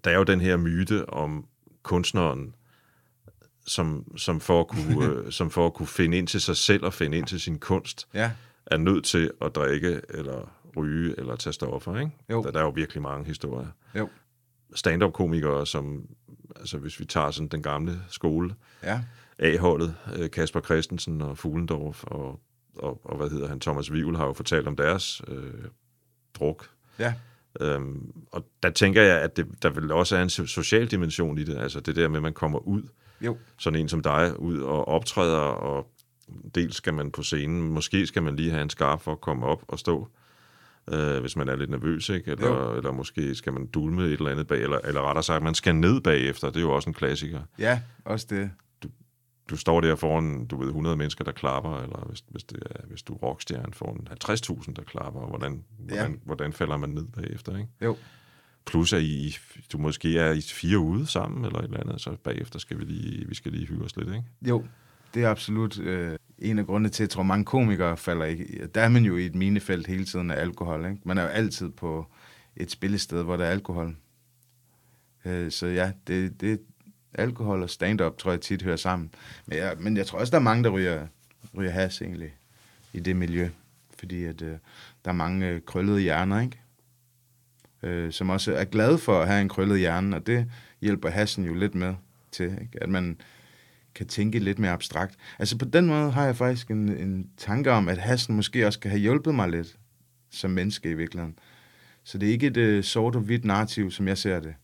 [0.04, 1.46] Der er jo den her myte om
[1.82, 2.54] kunstneren,
[3.66, 6.84] som, som, for at kunne, øh, som for at kunne finde ind til sig selv
[6.84, 8.30] og finde ind til sin kunst, ja,
[8.66, 12.12] er nødt til at drikke eller ryge eller tage stoffer, ikke?
[12.30, 12.42] Jo.
[12.42, 13.66] Der, der er jo virkelig mange historier.
[13.98, 14.08] jo,
[14.74, 16.06] Stand-up-komikere, som,
[16.56, 19.00] altså hvis vi tager sådan den gamle skole, ja,
[19.38, 22.40] A-holdet, øh, Kasper Christensen og Fuglendorf og,
[22.76, 25.52] og, og hvad hedder han, Thomas Wivel har jo fortalt om deres øh,
[26.34, 26.68] druk.
[26.98, 27.14] ja,
[27.60, 31.44] Øhm, og der tænker jeg, at det, der vil også er en social dimension i
[31.44, 32.82] det, altså det der med, at man kommer ud,
[33.20, 33.36] Jo.
[33.58, 35.90] sådan en som dig, ud og optræder, og
[36.54, 39.46] dels skal man på scenen, måske skal man lige have en skarp for at komme
[39.46, 40.08] op og stå,
[40.92, 42.30] øh, hvis man er lidt nervøs, ikke?
[42.30, 45.54] Eller, eller måske skal man dulme et eller andet bag, eller, eller rettere sagt, man
[45.54, 47.40] skal ned bagefter, det er jo også en klassiker.
[47.58, 48.50] Ja, også det.
[49.50, 52.86] Du står der foran, du ved, 100 mennesker, der klapper, eller hvis, hvis, det er,
[52.86, 54.08] hvis du er rockstjerne foran
[54.64, 57.68] 50.000, der klapper, hvordan, hvordan, hvordan falder man ned bagefter, ikke?
[57.82, 57.96] Jo.
[58.66, 59.36] Plus at I,
[59.72, 62.84] du måske er i fire ude sammen, eller et eller andet, så bagefter skal vi
[62.84, 64.24] lige, vi skal lige hygge os lidt, ikke?
[64.42, 64.64] Jo,
[65.16, 68.66] det er absolut øh, en af grundene til, at jeg tror, mange komikere falder ikke.
[68.66, 70.86] Der er man jo i et minefelt hele tiden af alkohol.
[70.86, 70.98] Ikke?
[71.04, 72.06] Man er jo altid på
[72.56, 73.96] et spillested, hvor der er alkohol.
[75.24, 76.60] Øh, så ja, det, det
[77.14, 79.10] alkohol og stand-up tror jeg tit hører sammen.
[79.46, 81.06] Men jeg, men jeg tror også, der er mange, der ryger,
[81.56, 82.34] ryger has egentlig
[82.92, 83.48] i det miljø.
[83.98, 84.56] Fordi at, øh,
[85.04, 86.60] der er mange øh, krøllede hjerner, ikke?
[87.82, 90.50] Øh, som også er glade for at have en krøllet hjerne, og det
[90.80, 91.94] hjælper hassen jo lidt med
[92.32, 92.44] til.
[92.44, 92.82] Ikke?
[92.82, 93.20] At man
[93.96, 95.14] kan tænke lidt mere abstrakt.
[95.38, 98.80] Altså på den måde har jeg faktisk en, en tanke om, at hassen måske også
[98.80, 99.76] kan have hjulpet mig lidt
[100.30, 101.38] som menneske i virkeligheden.
[102.04, 104.54] Så det er ikke et øh, sort og hvidt narrativ, som jeg ser det.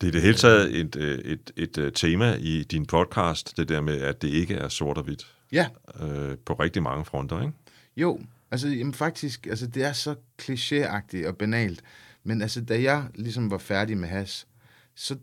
[0.00, 3.68] Det er det hele taget et, øh, et, et, et tema i din podcast, det
[3.68, 5.66] der med, at det ikke er sort og hvidt Ja,
[6.00, 7.52] øh, på rigtig mange fronter, ikke?
[7.96, 8.20] jo.
[8.50, 11.82] Altså jamen, faktisk, altså, det er så klichéagtigt og banalt.
[12.24, 14.46] Men altså, da jeg ligesom var færdig med has,
[14.94, 15.16] så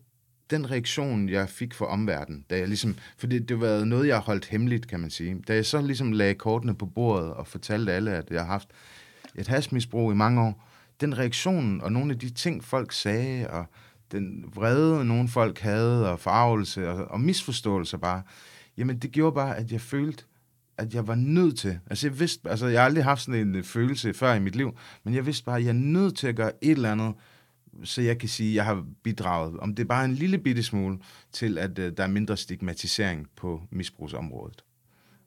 [0.49, 4.15] den reaktion, jeg fik fra omverdenen, da jeg ligesom, for det, det var noget, jeg
[4.15, 5.37] har holdt hemmeligt, kan man sige.
[5.47, 8.67] Da jeg så ligesom lagde kortene på bordet og fortalte alle, at jeg har haft
[9.35, 10.69] et hasmisbrug i mange år,
[11.01, 13.65] den reaktion og nogle af de ting, folk sagde, og
[14.11, 18.21] den vrede, nogle folk havde, og forarvelse og, og misforståelser bare,
[18.77, 20.23] jamen det gjorde bare, at jeg følte,
[20.77, 23.55] at jeg var nødt til, altså jeg vidste, altså jeg har aldrig haft sådan en
[23.55, 26.27] øh, følelse før i mit liv, men jeg vidste bare, at jeg er nødt til
[26.27, 27.13] at gøre et eller andet,
[27.83, 30.63] så jeg kan sige, at jeg har bidraget, om det er bare en lille bitte
[30.63, 30.97] smule,
[31.31, 34.63] til at øh, der er mindre stigmatisering på misbrugsområdet.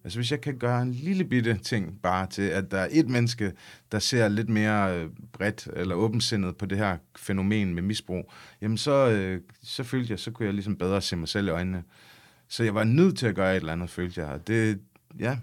[0.05, 3.09] Altså hvis jeg kan gøre en lille bitte ting bare til, at der er et
[3.09, 3.53] menneske,
[3.93, 8.33] der ser lidt mere øh, bredt eller åbensindet på det her fænomen med misbrug,
[8.63, 11.51] jamen så, øh, så følte jeg, så kunne jeg ligesom bedre se mig selv i
[11.51, 11.83] øjnene.
[12.49, 14.31] Så jeg var nødt til at gøre et eller andet, følte jeg.
[14.31, 14.81] Og Det,
[15.19, 15.39] ja,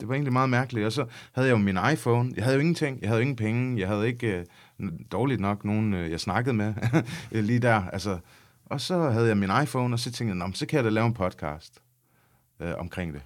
[0.00, 0.86] det var egentlig meget mærkeligt.
[0.86, 2.32] Og så havde jeg jo min iPhone.
[2.36, 3.00] Jeg havde jo ingenting.
[3.00, 3.80] Jeg havde jo ingen penge.
[3.80, 4.44] Jeg havde ikke, øh,
[5.12, 6.74] dårligt nok, nogen, øh, jeg snakkede med
[7.42, 7.82] lige der.
[7.92, 8.18] Altså,
[8.66, 10.84] og så havde jeg min iPhone, og så tænkte jeg, "Nå, men så kan jeg
[10.84, 11.82] da lave en podcast
[12.60, 13.22] øh, omkring det.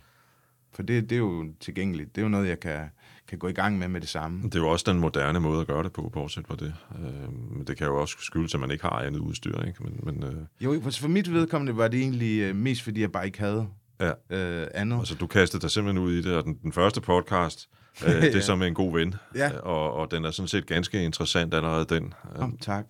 [0.73, 2.15] For det, det er jo tilgængeligt.
[2.15, 2.81] Det er jo noget, jeg kan,
[3.29, 4.43] kan gå i gang med med det samme.
[4.43, 6.75] Det er jo også den moderne måde at gøre det på, bortset fra det.
[6.99, 9.83] Øh, men det kan jo også skyldes, at man ikke har andet udstyr, ikke?
[9.85, 13.13] Men, men øh, Jo, for- for mit vedkommende var det egentlig øh, mest, fordi jeg
[13.13, 13.67] bare ikke havde
[14.01, 14.99] ja, øh, andet.
[14.99, 17.69] altså du kastede dig simpelthen ud i det, og den, den første podcast,
[18.07, 19.53] øh, det er med en god ven, Ja.
[19.53, 22.15] Øh, og, og den er sådan set ganske interessant allerede, den.
[22.33, 22.85] Øh, Kom, tak.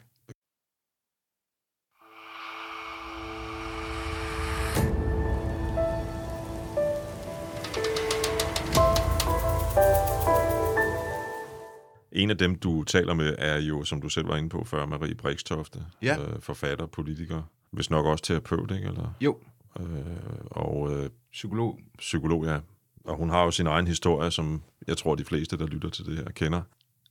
[12.13, 14.87] En af dem, du taler med, er jo, som du selv var inde på før,
[14.87, 16.17] Marie Brikstofte, Ja.
[16.23, 18.89] øh, forfatter, politiker, hvis nok også terapeut, ikke?
[18.89, 19.39] Eller, Jo,
[19.81, 19.87] øh,
[20.51, 21.79] og øh, psykolog.
[21.99, 22.59] psykolog, ja.
[23.11, 26.05] Og hun har jo sin egen historie, som jeg tror, de fleste, der lytter til
[26.07, 26.61] det her, kender.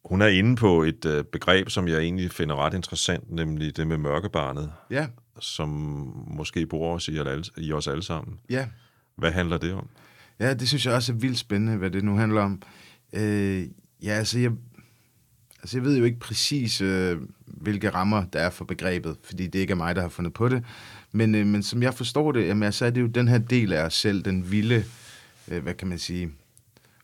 [0.05, 3.87] Hun er inde på et øh, begreb, som jeg egentlig finder ret interessant, nemlig det
[3.87, 5.07] med mørkebarnet, Ja,
[5.39, 5.69] som
[6.27, 8.39] måske bor også i, i os alle sammen.
[8.49, 8.67] ja.
[9.15, 9.87] Hvad handler det om?
[10.39, 12.61] Ja, det synes jeg også er vildt spændende, hvad det nu handler om.
[13.13, 13.63] Øh,
[14.03, 14.51] ja, altså jeg,
[15.61, 19.59] altså jeg ved jo ikke præcis, øh, hvilke rammer der er for begrebet, fordi det
[19.59, 20.63] ikke er mig, der har fundet på det.
[21.11, 23.73] Men, øh, men som jeg forstår det, jamen, så er det jo den her del
[23.73, 24.83] af os selv, den vilde, øh,
[25.51, 26.31] Øh, hvad kan man sige,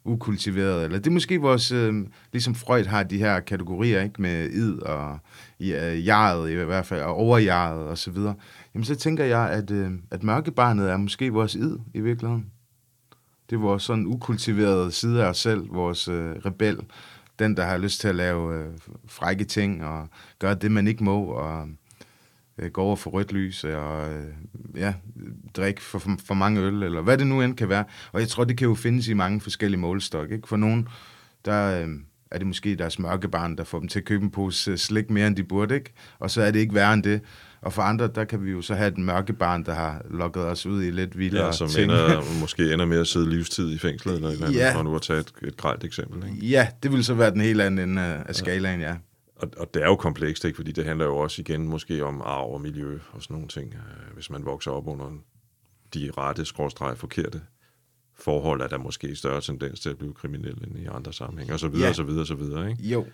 [0.05, 0.83] ukultiveret.
[0.83, 4.73] Eller det er måske vores, øh, ligesom Freud har de her kategorier, ikke, med id
[4.73, 5.19] og
[5.59, 8.35] ja, øh, jaret i hvert fald, og overjaret og så videre.
[8.73, 12.51] Jamen så tænker jeg, at, øh, at mørkebarnet er måske vores id i virkeligheden.
[13.49, 16.79] Det er vores sådan ukultiverede side af os selv, vores øh, rebel.
[17.39, 18.71] Den, der har lyst til at lave øh,
[19.07, 20.07] frække ting og
[20.39, 21.67] gøre det, man ikke må, og
[22.59, 24.23] øh, gå over for rødt lys, og øh,
[24.75, 24.93] ja,
[25.57, 27.83] drikke for, for, for mange øl, eller hvad det nu end kan være.
[28.11, 30.31] Og jeg tror, det kan jo findes i mange forskellige målestok.
[30.31, 30.47] Ikke?
[30.47, 30.87] For nogen,
[31.45, 31.87] der øh,
[32.31, 35.09] er det måske deres mørkebarn, der får dem til at købe en pose øh, slik
[35.09, 35.93] mere, end de burde, ikke?
[36.19, 37.21] Og så er det ikke værre end det.
[37.61, 40.65] Og for andre, der kan vi jo så have et mørkebarn, der har lukket os
[40.65, 41.83] ud i lidt vildere Ja, som ting.
[41.83, 44.75] ender, måske ender med at sidde livstid i fængslet, eller et eller andet, Ja.
[44.75, 46.29] for nu at tage et, et grelt eksempel.
[46.29, 46.45] Ikke?
[46.47, 48.95] Ja, det vil så være den helt anden ende af skalaen, ja.
[49.35, 50.55] Og, og det er jo komplekst, ikke?
[50.55, 53.73] fordi det handler jo også igen måske om arv og miljø og sådan nogle ting.
[53.73, 55.11] Øh, Hvis man vokser op under
[55.93, 57.41] de rette, skråstreg forkerte
[58.17, 61.59] forhold, er der måske større tendens til at blive kriminel end i andre sammenhænge, og
[61.59, 61.89] så videre, Ja.
[61.89, 62.69] og så videre, og så videre.
[62.69, 62.83] Ikke?
[62.83, 63.05] Jo,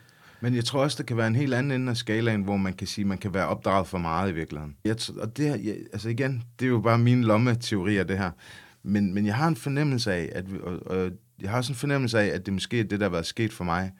[0.42, 2.74] Men jeg tror også, der kan være en helt anden ende af skalaen, hvor man
[2.74, 4.76] kan sige, at man kan være opdraget for meget i virkeligheden.
[4.86, 8.32] Jeg, og det her, jeg, altså igen, det er jo bare mine lommeteorier, det her.
[8.84, 12.20] Men, men jeg har en fornemmelse af, at, og, og jeg har også en fornemmelse
[12.20, 13.92] af, at det måske er det, der har været sket for mig,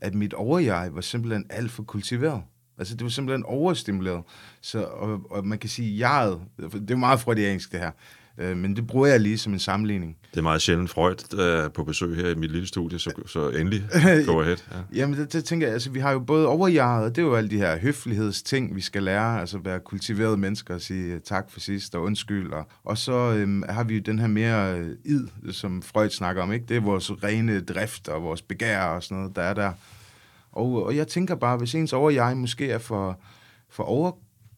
[0.00, 2.42] at mit overjeg var simpelthen alt for kultiveret.
[2.78, 4.22] Altså, det var simpelthen overstimuleret.
[4.60, 6.36] Så, og, og man kan sige, jeg,
[6.72, 7.90] det er meget freudiansk det her,
[8.38, 10.16] øh, men det bruger jeg lige som en sammenligning.
[10.30, 13.12] Det er meget sjældent Freud, der er på besøg her i mit lille studie, så,
[13.26, 13.82] så endelig
[14.26, 14.56] go ahead.
[14.72, 14.78] Ja.
[14.92, 17.34] Jamen, det, det tænker jeg, altså, vi har jo både overjaget, og det er jo
[17.34, 21.60] alle de her høflighedsting, vi skal lære, altså være kultiverede mennesker og sige tak for
[21.60, 25.26] sidst og undskyld, og, og så øhm, har vi jo den her mere øh, id,
[25.52, 26.66] som Freud snakker om, ikke?
[26.68, 29.72] Det er vores rene drift og vores begær og sådan noget, der er der.
[30.52, 33.20] Og, og jeg tænker bare, hvis ens overjeg måske er for,
[33.70, 33.84] for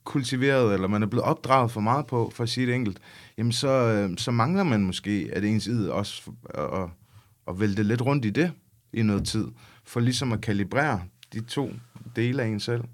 [0.05, 2.99] kultiveret, eller man er blevet opdraget for meget på, for at sige det enkelt,
[3.39, 6.89] jamen så, øh, så mangler man måske, at ens id også øh, at,
[7.49, 8.53] at vælte lidt rundt i det
[8.93, 9.47] i noget tid,
[9.85, 11.73] for ligesom at kalibrere de to
[12.17, 12.85] dele af en selv,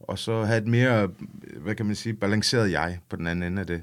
[0.00, 1.08] og så have et mere,
[1.56, 3.82] hvad kan man sige, balanceret jeg på den anden ende af det.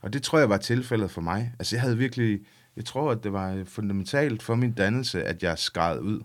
[0.00, 1.52] Og det tror jeg var tilfældet for mig.
[1.58, 2.40] Altså jeg havde virkelig,
[2.76, 6.20] jeg tror, at det var fundamentalt for min dannelse, at jeg skred ud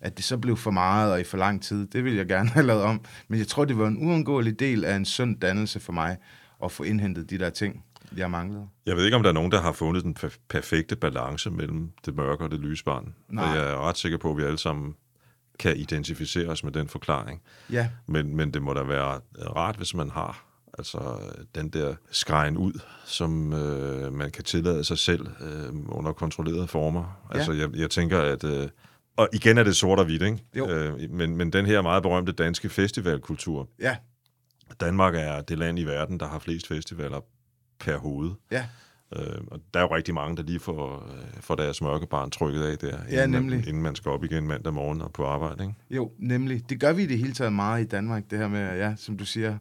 [0.00, 2.48] at det så blev for meget og i for lang tid, det vil jeg gerne
[2.48, 3.00] have lavet om.
[3.28, 6.16] Men jeg tror, det var en uundgåelig del af en sund dannelse for mig,
[6.64, 7.84] at få indhentet de der ting,
[8.16, 8.68] jeg manglede.
[8.86, 10.16] Jeg ved ikke, om der er nogen, der har fundet den
[10.48, 13.14] perfekte balance mellem det mørke og det lyse barn.
[13.28, 13.44] Nej.
[13.44, 14.94] Og jeg er ret sikker på, at vi alle sammen
[15.58, 17.42] kan identificere os med den forklaring.
[17.72, 17.88] Ja.
[18.06, 19.20] Men, men det må da være
[19.56, 20.44] rart, hvis man har
[20.78, 21.18] altså
[21.54, 22.72] den der skrejen ud,
[23.04, 27.20] som øh, man kan tillade sig selv øh, under kontrollerede former.
[27.32, 27.38] Ja.
[27.38, 28.68] Altså jeg, jeg tænker, at øh,
[29.20, 30.38] og igen er det sort og hvidt, ikke?
[30.56, 30.68] Jo.
[30.70, 33.68] Øh, men, men den her meget berømte danske festivalkultur.
[33.80, 33.96] Ja.
[34.80, 37.20] Danmark er det land i verden, der har flest festivaler
[37.78, 38.30] per hoved.
[38.50, 38.64] Ja.
[39.16, 42.62] Øh, og der er jo rigtig mange, der lige får, øh, får deres mørkebarn trykket
[42.62, 43.58] af der, ja, inden, nemlig.
[43.58, 45.64] Man, inden man skal op igen mandag morgen og på arbejde.
[45.64, 45.74] Ikke?
[45.90, 46.70] Jo, nemlig.
[46.70, 49.16] Det gør vi i det hele taget meget i Danmark, det her med, ja, som
[49.16, 49.58] du siger,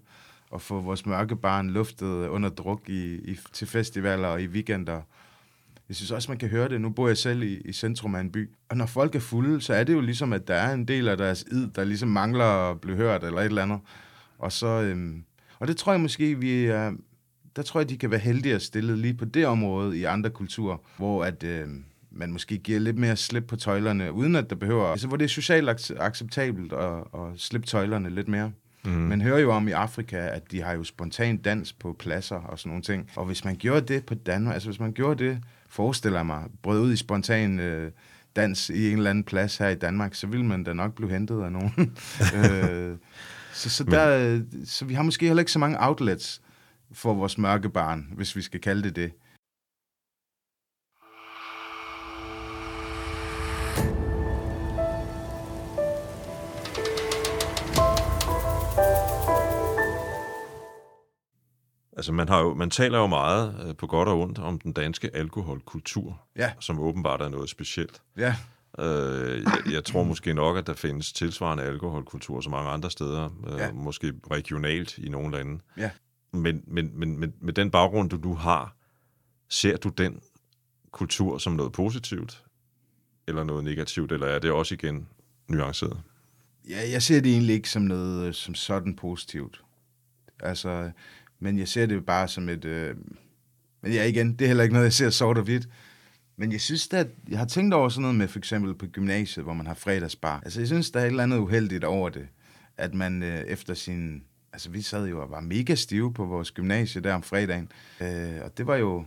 [0.54, 5.02] at få vores mørkebarn luftet under druk i, i, til festivaler og i weekender.
[5.90, 6.82] Jeg synes også, man kan høre det.
[6.82, 8.50] Nu bor jeg selv i, i centrum af en by.
[8.70, 11.08] Og når folk er fulde, så er det jo ligesom, at der er en del
[11.08, 13.80] af deres id, der ligesom mangler at blive hørt eller et eller andet.
[14.38, 14.68] Og så...
[14.68, 15.24] Øhm,
[15.60, 16.92] og det tror jeg måske, vi er...
[17.56, 20.30] Der tror jeg, de kan være heldige at stille lige på det område i andre
[20.30, 21.68] kulturer, hvor at, øh,
[22.12, 24.86] man måske giver lidt mere slip på tøjlerne, uden at der behøver...
[24.86, 28.52] Altså, hvor det er socialt acceptabelt at, at slippe tøjlerne lidt mere.
[28.86, 28.92] Mm.
[28.92, 32.60] Man hører jo om i Afrika, at de har jo spontan dans på pladser og
[32.60, 33.10] sådan nogle ting.
[33.16, 36.82] Og hvis man gjorde det på Danmark, altså hvis man gjorde det forestiller mig, brød
[36.82, 37.92] ud i spontan øh,
[38.36, 41.12] dans i en eller anden plads her i Danmark, så vil man da nok blive
[41.12, 41.72] hentet af nogen.
[42.36, 42.98] øh,
[43.54, 46.42] så, så, der, så vi har måske heller ikke så mange outlets
[46.92, 49.12] for vores mørke barn, hvis vi skal kalde det det.
[62.00, 64.74] Altså, man, har jo, man taler jo meget øh, på godt og ondt om den
[64.74, 66.52] danske alkoholkultur, ja.
[66.60, 68.02] som åbenbart er noget specielt.
[68.18, 68.36] Ja.
[68.80, 73.30] Øh, jeg, jeg tror måske nok, at der findes tilsvarende alkoholkultur så mange andre steder,
[73.48, 73.72] øh, ja.
[73.72, 75.60] måske regionalt i nogle lande.
[75.78, 75.90] Ja.
[76.32, 78.76] Men, men, men, men med den baggrund, du, du har,
[79.50, 80.22] ser du den
[80.92, 82.44] kultur som noget positivt,
[83.28, 85.08] eller noget negativt, eller er det også igen
[85.48, 86.02] nuanceret?
[86.70, 89.62] Ja, jeg ser det egentlig ikke som noget øh, som sådan positivt.
[90.40, 90.92] Altså,
[91.40, 92.66] men jeg ser det bare som et...
[92.66, 92.96] Øh,
[93.82, 95.68] men ja, igen, det er heller ikke noget, jeg ser sort og hvidt.
[96.38, 99.46] Men jeg synes, at jeg har tænkt over sådan noget med for eksempel på gymnasiet,
[99.46, 100.42] hvor man har fredagsbar.
[100.44, 102.28] Altså, jeg synes, der er et eller andet uheldigt over det.
[102.78, 104.24] At man øh, efter sin...
[104.54, 107.72] Altså, vi sad jo og var mega stive på vores gymnasie der om fredagen.
[108.02, 109.06] Øh, og det var jo...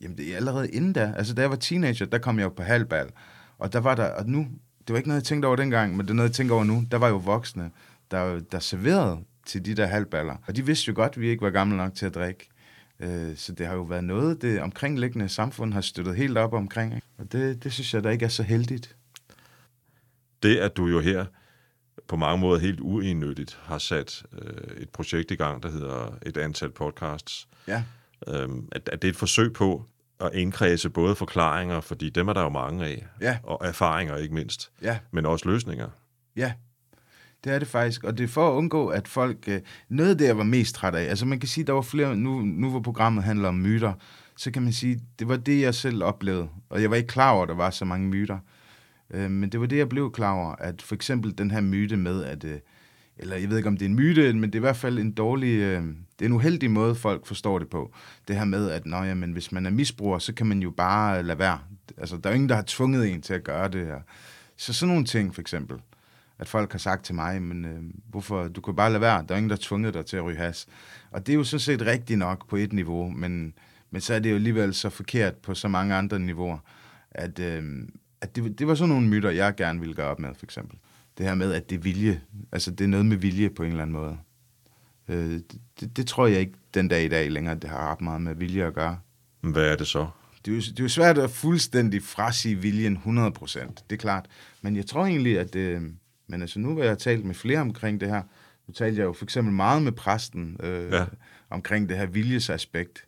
[0.00, 1.12] Jamen, det er allerede inden da.
[1.16, 3.10] Altså, da jeg var teenager, der kom jeg jo på halvbal.
[3.58, 4.04] Og der var der...
[4.04, 4.46] Og nu...
[4.86, 6.64] Det var ikke noget, jeg tænkte over dengang, men det er noget, jeg tænker over
[6.64, 6.84] nu.
[6.90, 7.70] Der var jo voksne,
[8.10, 10.36] der, der serverede til de der halvballer.
[10.46, 12.48] Og de vidste jo godt, at vi ikke var gamle nok til at drikke.
[13.00, 16.94] Øh, så det har jo været noget, det omkringliggende samfund har støttet helt op omkring.
[16.94, 17.06] Ikke?
[17.18, 18.96] Og det, det synes jeg da ikke er så heldigt.
[20.42, 21.24] Det, at du jo her
[22.08, 26.36] på mange måder helt uennyttigt har sat øh, et projekt i gang, der hedder et
[26.36, 27.48] antal podcasts.
[27.68, 27.84] Ja.
[28.28, 29.84] Øhm, at, at det er et forsøg på
[30.20, 33.38] at indkredse både forklaringer, fordi dem er der jo mange af, ja.
[33.42, 34.98] og erfaringer ikke mindst, ja.
[35.10, 35.88] men også løsninger.
[36.36, 36.52] Ja,
[37.44, 39.48] det er det faktisk, og det er for at undgå, at folk...
[39.48, 41.82] Øh, noget af det, jeg var mest træt af, altså man kan sige, der var
[41.82, 42.16] flere...
[42.16, 43.92] Nu, nu hvor programmet handler om myter,
[44.36, 46.48] så kan man sige, det var det, jeg selv oplevede.
[46.70, 48.38] Og jeg var ikke klar over, at der var så mange myter.
[49.10, 51.96] Øh, men det var det, jeg blev klar over, at for eksempel den her myte
[51.96, 52.44] med, at...
[52.44, 52.58] Øh,
[53.16, 54.98] eller jeg ved ikke, om det er en myte, men det er i hvert fald
[54.98, 55.58] en dårlig...
[55.58, 55.82] Øh,
[56.18, 57.92] det er en uheldig måde, folk forstår det på.
[58.28, 61.22] Det her med, at nå, jamen, hvis man er misbruger, så kan man jo bare
[61.22, 61.58] lade være.
[61.98, 64.00] Altså, der er ingen, der har tvunget en til at gøre det her.
[64.56, 65.76] Så sådan nogle ting, for eksempel
[66.38, 69.34] at folk har sagt til mig, men øh, hvorfor, du kan bare lade være, der
[69.34, 70.66] er ingen, der tvunget dig til at ryge has.
[71.10, 73.54] Og det er jo sådan set rigtigt nok på et niveau, men,
[73.90, 76.58] men så er det jo alligevel så forkert på så mange andre niveauer,
[77.10, 77.88] at, øh,
[78.20, 80.78] at det, det var sådan nogle myter, jeg gerne ville gøre op med, for eksempel.
[81.18, 82.20] Det her med, at det er vilje,
[82.52, 84.18] altså det er noget med vilje på en eller anden måde.
[85.08, 85.40] Øh,
[85.80, 88.34] det, det tror jeg ikke den dag i dag længere, det har ret meget med
[88.34, 88.98] vilje at gøre.
[89.40, 90.06] Hvad er det så?
[90.44, 93.58] Det er, jo, det er jo svært at fuldstændig frasige viljen 100%,
[93.90, 94.26] det er klart.
[94.62, 95.56] Men jeg tror egentlig, at...
[95.56, 95.82] Øh,
[96.32, 98.22] men altså nu har jeg talt med flere omkring det her.
[98.66, 101.04] Nu talte jeg jo for eksempel meget med præsten øh, ja.
[101.50, 103.04] omkring det her viljesaspekt.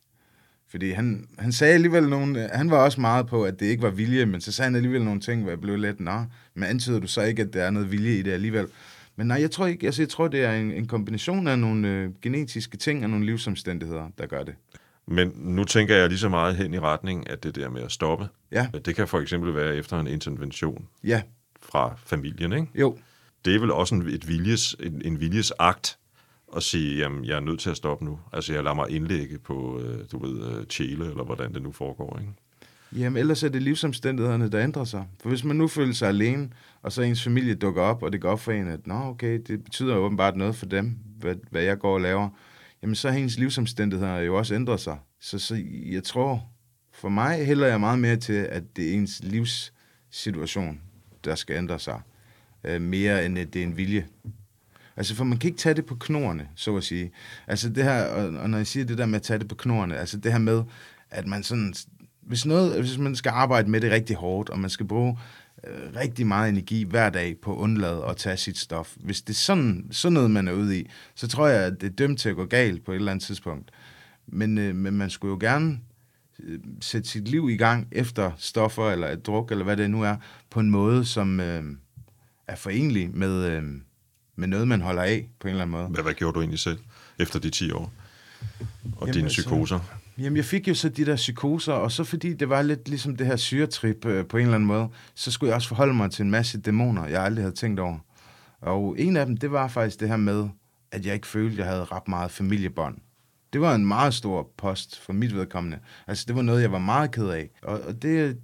[0.69, 2.49] Fordi han, han sagde alligevel nogle...
[2.53, 5.05] Han var også meget på, at det ikke var vilje, men så sagde han alligevel
[5.05, 6.01] nogle ting, hvor jeg blev lidt...
[6.01, 8.67] Nå, men antyder du så ikke, at der er noget vilje i det alligevel?
[9.17, 9.87] Men nej, jeg tror ikke...
[9.87, 13.27] Altså, jeg tror, det er en, en kombination af nogle øh, genetiske ting og nogle
[13.27, 14.55] livsomstændigheder, der gør det.
[15.07, 17.93] Men nu tænker jeg lige så meget hen i retning af det der med at
[17.93, 18.29] stoppe.
[18.53, 18.69] Ja.
[18.85, 21.23] Det kan for eksempel være efter en intervention Ja,
[21.63, 22.67] fra familien, ikke?
[22.75, 22.99] jo.
[23.45, 25.99] Det er vel også en, et viljes, en, en viljesakt
[26.57, 28.19] at sige, jamen, jeg er nødt til at stoppe nu.
[28.33, 31.73] Altså, jeg lader mig indlægge på, øh, du ved, øh, Chile, eller hvordan det nu
[31.73, 32.33] foregår, ikke?
[32.97, 35.05] Jamen, ellers er det livsomstændighederne, der ændrer sig.
[35.23, 36.51] For hvis man nu føler sig alene,
[36.83, 39.41] og så ens familie dukker op, og det går op for en, at Nå, okay,
[39.47, 42.29] det betyder jo åbenbart noget for dem, hvad, hvad jeg går og laver,
[42.83, 44.99] jamen så har ens livsomstændigheder jo også ændret sig.
[45.21, 46.45] Så, så jeg tror,
[46.93, 50.81] for mig hælder jeg meget mere til, at det er ens livssituation,
[51.25, 52.01] der skal ændre sig,
[52.65, 54.07] øh, mere end at det er en vilje.
[54.97, 57.11] Altså, for man kan ikke tage det på knorene, så at sige.
[57.47, 59.55] Altså, det her, og, og når jeg siger det der med at tage det på
[59.55, 60.63] knorene, altså det her med,
[61.11, 61.75] at man sådan,
[62.21, 65.19] hvis, noget, hvis man skal arbejde med det rigtig hårdt, og man skal bruge
[65.67, 69.33] øh, rigtig meget energi hver dag på at undlade at tage sit stof, hvis det
[69.33, 72.19] er sådan, sådan noget, man er ude i, så tror jeg, at det er dømt
[72.21, 73.71] til at gå galt på et eller andet tidspunkt.
[74.27, 75.79] Men, øh, men man skulle jo gerne
[76.43, 80.03] øh, sætte sit liv i gang efter stoffer eller et druk, eller hvad det nu
[80.03, 80.17] er,
[80.51, 81.65] på en måde, som øh,
[82.49, 83.63] er forenlig med, øh,
[84.37, 85.87] med noget, man holder af på en eller anden måde.
[85.87, 86.79] Hvad, hvad gjorde du egentlig selv
[87.19, 87.93] efter de 10 år?
[88.97, 89.81] Og Jamen, dine altså- psykoser?
[90.19, 93.17] Jamen, jeg fik jo så de der psykoser, og så fordi det var lidt ligesom
[93.17, 96.11] det her syretrip øh, på en eller anden måde, så skulle jeg også forholde mig
[96.11, 97.99] til en masse dæmoner, jeg aldrig havde tænkt over.
[98.61, 100.49] Og en af dem, det var faktisk det her med,
[100.93, 102.99] at jeg ikke følte, at jeg havde ret meget familiebånd.
[103.53, 105.79] Det var en meget stor post for mit vedkommende.
[106.07, 107.51] Altså, det var noget, jeg var meget ked af.
[107.63, 108.39] Og, og det,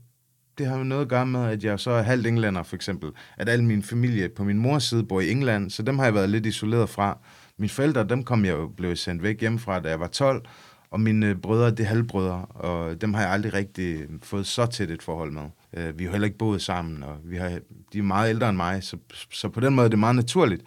[0.61, 3.11] det har jo noget at gøre med, at jeg så er halvt englænder, for eksempel.
[3.36, 6.14] At al min familie på min mors side bor i England, så dem har jeg
[6.14, 7.18] været lidt isoleret fra.
[7.58, 10.44] Mine forældre, dem kom jeg jo blev sendt væk hjemmefra, da jeg var 12,
[10.90, 14.46] og mine øh, brødre, det er halvbrødre, og dem har jeg aldrig rigtig øh, fået
[14.46, 15.42] så tæt et forhold med.
[15.76, 17.58] Øh, vi har jo heller ikke boet sammen, og vi har,
[17.92, 18.96] de er meget ældre end mig, så,
[19.32, 20.62] så på den måde er det meget naturligt.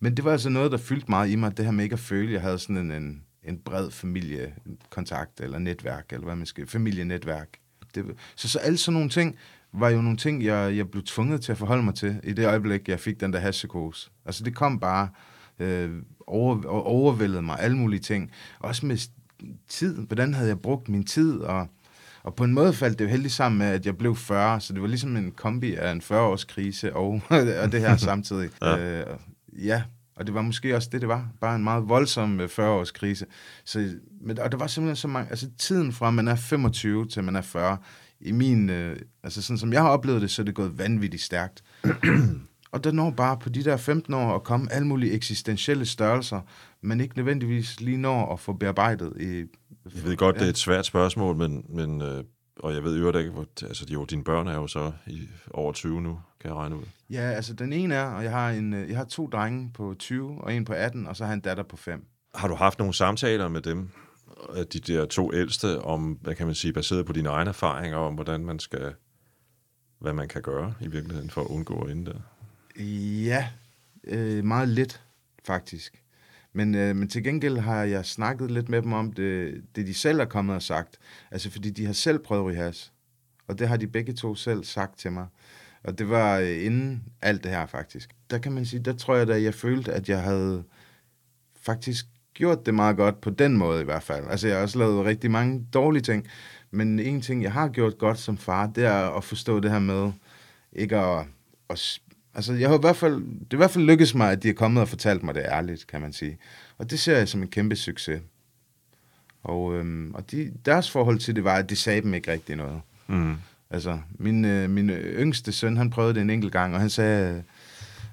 [0.00, 1.98] Men det var altså noget, der fyldte meget i mig, det her med ikke at
[1.98, 6.46] føle, at jeg havde sådan en, en, en bred familiekontakt, eller netværk, eller hvad man
[6.46, 7.61] skal, familienetværk.
[7.94, 8.04] Det,
[8.36, 9.36] så, så alle sådan nogle ting,
[9.72, 12.46] var jo nogle ting, jeg, jeg blev tvunget til at forholde mig til, i det
[12.46, 14.10] øjeblik, jeg fik den der hashpsykose.
[14.26, 15.08] Altså det kom bare,
[15.58, 15.90] øh,
[16.26, 18.30] over, og overvældede mig, alle mulige ting.
[18.58, 18.98] Også med
[19.68, 21.66] tid, hvordan havde jeg brugt min tid, og,
[22.22, 24.72] og på en måde faldt det jo heldigt sammen med, at jeg blev 40, så
[24.72, 27.20] det var ligesom en kombi af en 40-års krise og,
[27.62, 28.50] og det her samtidig.
[28.62, 29.00] Ja.
[29.00, 29.06] Øh,
[29.52, 29.82] ja,
[30.22, 31.28] og det var måske også det, det var.
[31.40, 33.26] Bare en meget voldsom øh, 40-års krise.
[33.64, 37.24] Så, men, og der var simpelthen så mange, altså tiden fra man er 25 til
[37.24, 37.78] man er 40,
[38.20, 41.22] i min, øh, altså sådan som jeg har oplevet det, så er det gået vanvittigt
[41.22, 41.64] stærkt.
[42.72, 46.40] Og der når bare på de der 15 år at komme alle mulige eksistentielle størrelser,
[46.82, 49.36] men ikke nødvendigvis lige når at få bearbejdet i...
[49.94, 52.24] Jeg ved godt, det er et svært spørgsmål, men, men øh,
[52.62, 55.72] og jeg ved jo ikke, hvor, altså jo, dine børn er jo så i over
[55.72, 56.82] 20 nu, kan jeg regne ud.
[57.10, 59.94] Ja, altså den ene er, og jeg har, en, øh, jeg har to drenge på
[59.98, 62.06] 20 og en på 18, og så har jeg en datter på 5.
[62.34, 63.90] Har du haft nogle samtaler med dem,
[64.56, 67.98] øh, de der to ældste, om, hvad kan man sige, baseret på dine egne erfaringer,
[67.98, 68.94] om hvordan man skal,
[69.98, 72.18] hvad man kan gøre i virkeligheden for at undgå at ende der?
[73.24, 73.48] Ja,
[74.04, 75.02] øh, meget lidt
[75.44, 76.01] faktisk.
[76.52, 79.94] Men, øh, men til gengæld har jeg snakket lidt med dem om det, det, de
[79.94, 80.98] selv er kommet og sagt.
[81.30, 82.92] Altså fordi de har selv prøvet ryhas.
[83.48, 85.26] Og det har de begge to selv sagt til mig.
[85.84, 88.10] Og det var øh, inden alt det her faktisk.
[88.30, 90.64] Der kan man sige, der tror jeg da, jeg følte, at jeg havde
[91.56, 94.24] faktisk gjort det meget godt på den måde i hvert fald.
[94.30, 96.26] Altså jeg har også lavet rigtig mange dårlige ting.
[96.70, 99.78] Men en ting, jeg har gjort godt som far, det er at forstå det her
[99.78, 100.12] med
[100.72, 101.26] ikke at,
[101.70, 102.00] at
[102.34, 104.48] Altså, jeg har i hvert fald, det er i hvert fald lykkedes mig, at de
[104.48, 106.38] er kommet og fortalt mig det ærligt, kan man sige.
[106.78, 108.20] Og det ser jeg som en kæmpe succes.
[109.42, 112.56] Og, øhm, og de, deres forhold til det var, at de sagde dem ikke rigtig
[112.56, 112.80] noget.
[113.06, 113.36] Mm.
[113.70, 117.42] Altså, min, øh, min yngste søn, han prøvede det en enkelt gang, og han sagde,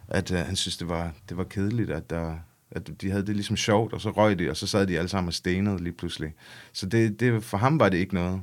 [0.07, 2.35] at øh, han synes, det var, det var kedeligt, at, der,
[2.71, 5.09] at de havde det ligesom sjovt, og så røg de, og så sad de alle
[5.09, 6.33] sammen og stenede lige pludselig.
[6.73, 8.41] Så det, det, for ham var det ikke noget.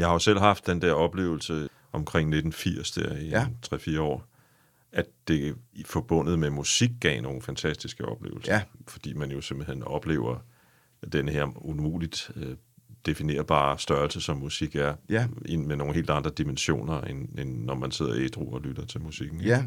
[0.00, 3.40] Jeg har jo selv haft den der oplevelse omkring 1980, der i Ja.
[3.40, 3.76] ja.
[3.76, 4.26] 3-4 år,
[4.92, 8.52] at det i- forbundet med musik gav nogle fantastiske oplevelser.
[8.54, 8.62] Ja.
[8.88, 10.38] Fordi man jo simpelthen oplever
[11.12, 12.56] den her umuligt øh,
[13.06, 15.26] definerbare størrelse, som musik er, Ja.
[15.46, 19.00] ind med nogle helt andre dimensioner, end, end når man sidder ædru og lytter til
[19.00, 19.40] musikken.
[19.40, 19.64] Ja,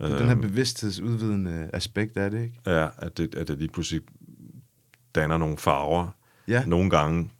[0.00, 2.60] det er den her Øhm, bevidsthedsudvidende aspekt af det, ikke?
[2.66, 4.00] Ja, at det, at det lige pludselig
[5.14, 6.08] danner nogle farver.
[6.48, 7.30] Ja, Nogle gange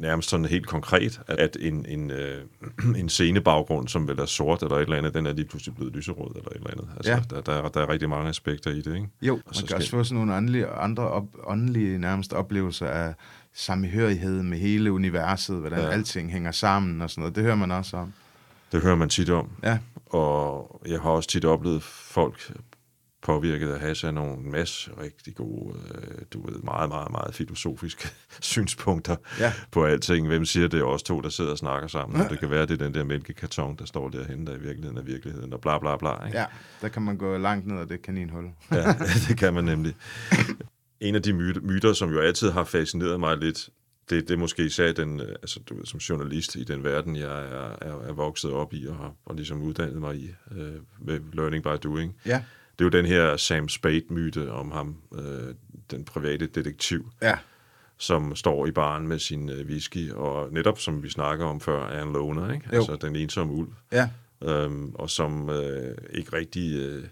[0.00, 2.44] nærmest sådan helt konkret, at- en, en, øh,
[3.00, 5.92] en scenebaggrund, som vel er sort eller et eller andet, den er lige pludselig blevet
[5.96, 6.88] lyserød eller et eller andet.
[6.96, 7.20] Altså, Ja.
[7.30, 9.08] der, der, er- der er rigtig mange aspekter i det, ikke?
[9.22, 12.32] jo, Og man så kan skal- også få sådan nogle åndelige, andre op, åndelige nærmest
[12.32, 13.14] oplevelser af
[13.54, 15.78] samhørighed med hele universet, hvordan.
[15.78, 15.88] Ja.
[15.88, 17.34] alting hænger sammen og sådan noget.
[17.36, 18.12] Det hører man også om.
[18.72, 19.48] Det hører man tit om.
[19.62, 22.52] Ja, Og jeg har også tit oplevet folk
[23.22, 28.08] påvirket af hash af nogle masse rigtig gode, øh, du ved, meget, meget, meget filosofiske
[28.40, 30.26] synspunkter ja, på alting.
[30.26, 32.20] Hvem siger, det os to, der sidder og snakker sammen?
[32.20, 34.98] Og det kan være, det er den der mælkekarton, der står derhen, der i virkeligheden
[34.98, 36.26] er virkeligheden, og bla bla bla.
[36.26, 36.38] Ikke?
[36.38, 36.44] ja.
[36.82, 38.44] Der kan man gå langt ned ad det kaninhul.
[38.72, 38.92] Ja,
[39.28, 39.94] det kan man nemlig.
[41.00, 43.68] En af de myter, myter, som jo altid har fascineret mig lidt,
[44.10, 47.16] det, det er måske især den, øh, altså, du ved, som journalist i den verden,
[47.16, 50.72] jeg er, er, er vokset op i og, har- og ligesom uddannet mig i øh,
[51.00, 52.16] med learning by doing.
[52.26, 52.42] Ja,
[52.80, 55.54] Det er jo den her Sam Spade-myte om ham, øh,
[55.90, 57.38] den private detektiv, ja,
[57.98, 61.88] som står i baren med sin øh, whisky, og netop som vi snakker om før,
[61.88, 62.66] er en loner, ikke?
[62.72, 62.76] Jo.
[62.76, 64.08] Altså den ensomme ulv, ja,
[64.44, 67.04] øhm, og som øh, ikke rigtig øh,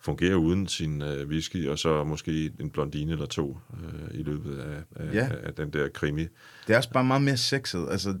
[0.00, 4.58] fungerer uden sin øh, whisky, og så måske en blondine eller to øh, i løbet
[4.58, 5.24] af, af, Ja.
[5.24, 5.28] ja.
[5.42, 6.22] af den der krimi.
[6.66, 7.86] Det er også bare meget mere sexet.
[7.90, 8.18] Altså,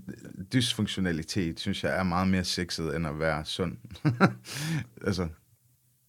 [0.52, 3.76] dysfunktionalitet, synes jeg, er meget mere sexet, end at være sund.
[5.06, 5.28] altså,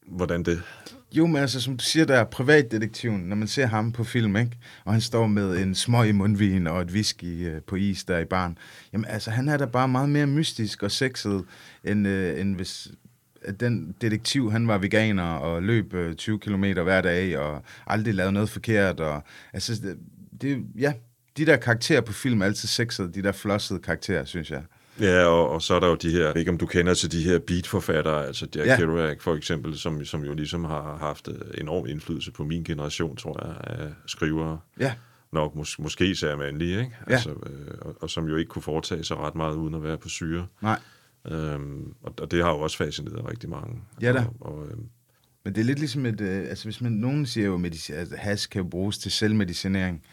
[0.07, 0.63] Hvordan det?
[1.11, 4.57] jo, men altså, som du siger der, privatdetektiven, når man ser ham på film, ikke?
[4.85, 8.17] og han står med en smøg i mundvin og et whisky øh, på is der
[8.17, 8.57] i barn,
[8.93, 11.43] jamen altså, han er da bare meget mere mystisk og sexet,
[11.83, 12.87] end, øh, end hvis
[13.59, 18.33] den detektiv, han var veganer og løb øh, 20 km hver dag og aldrig lavede
[18.33, 18.99] noget forkert.
[18.99, 19.97] Og, altså, det,
[20.41, 20.93] det, ja,
[21.37, 24.63] de der karakterer på film er altid sexede, de der flossede karakterer, synes jeg.
[25.01, 27.23] Ja, og, og så er der jo de her, ikke om du kender til de
[27.23, 28.77] her beatforfattere, altså Jack Ja.
[28.77, 33.15] Kerouac for eksempel, som, som jo ligesom har haft øh, enorm indflydelse på min generation,
[33.15, 34.59] tror jeg, af skrivere.
[34.79, 34.93] Ja,
[35.31, 36.91] nok mås- måske især mandlige, ikke?
[37.09, 37.13] Ja.
[37.13, 39.97] Altså, øh, og, og som jo ikke kunne foretage sig ret meget uden at være
[39.97, 40.47] på syre.
[40.61, 40.79] nej.
[41.31, 43.81] Øhm, og, og det har jo også fascineret rigtig mange.
[44.01, 44.25] Ja da.
[44.39, 44.83] Og, og, øhm,
[45.43, 48.15] Men det er lidt ligesom et, øh, altså hvis man, nogen siger jo, at altså,
[48.17, 50.03] has kan jo bruges til selvmedicinering,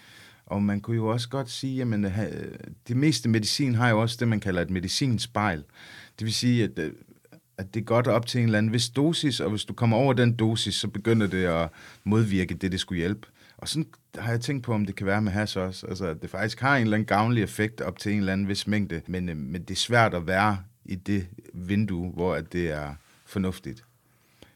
[0.46, 2.54] og man kunne jo også godt sige, at øh,
[2.88, 5.64] det meste medicin har jo også det, man kalder et medicinspejl.
[6.18, 6.92] Det vil sige, at, øh,
[7.58, 9.96] at det er godt op til en eller anden vis dosis, og hvis du kommer
[9.96, 11.68] over den dosis, så begynder det at
[12.04, 13.28] modvirke det, det skulle hjælpe.
[13.56, 13.86] Og sådan
[14.18, 15.86] har jeg tænkt på, om det kan være med has også.
[15.86, 18.48] Altså, at det faktisk har en eller anden gavnlig effekt op til en eller anden
[18.48, 22.52] vis mængde, men, øh, men det er svært at være i det vindue, hvor at
[22.52, 22.94] det er
[23.26, 23.84] fornuftigt.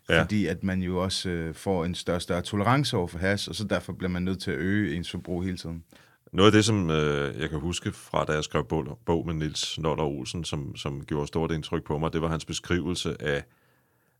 [0.09, 0.15] Ja.
[0.15, 0.23] Ja.
[0.23, 3.55] Fordi at man jo også øh, får en større større tolerance over for has, og
[3.55, 5.85] så derfor bliver man nødt til at øge ens forbrug hele tiden.
[6.33, 9.35] noget af det, som øh, jeg kan huske fra, da jeg skrev bog, bog med
[9.35, 13.45] Nils Noller Olsen, som, som gjorde stort indtryk på mig, det var hans beskrivelse af,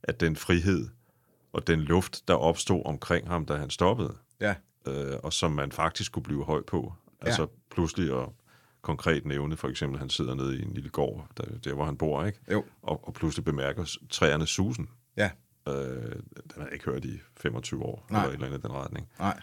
[0.03, 0.89] af den frihed
[1.53, 4.15] og den luft, der opstod omkring ham, da han stoppede.
[4.41, 4.55] Ja.
[4.89, 6.93] øh, og som man faktisk kunne blive høj på.
[7.21, 8.35] Altså pludselig og
[8.83, 11.97] konkret nævne, for eksempel, han sidder nede i en lille gård, der, der hvor han
[11.97, 12.39] bor, ikke?
[12.53, 12.65] Jo.
[12.83, 14.89] Og, og pludselig bemærker træerne susen.
[15.17, 15.31] Ja.
[15.69, 18.21] Øh, den har jeg ikke hørt i 25 år, Nej.
[18.21, 19.09] eller et eller andet i den retning.
[19.19, 19.41] Nej.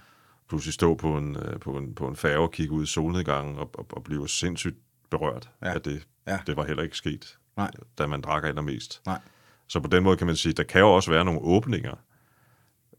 [0.49, 3.57] Pludselig stå på en, øh, på en, på en færge og kigge ud i solnedgangen
[3.57, 4.77] og, og, og blive sindssygt
[5.11, 5.73] berørt Ja.
[5.73, 6.07] af det.
[6.27, 6.39] Ja.
[6.47, 7.71] Det var heller ikke sket, Nej.
[7.97, 9.01] da man drak allermest.
[9.05, 9.19] Nej.
[9.67, 11.93] Så på den måde kan man sige, der kan jo også være nogle åbninger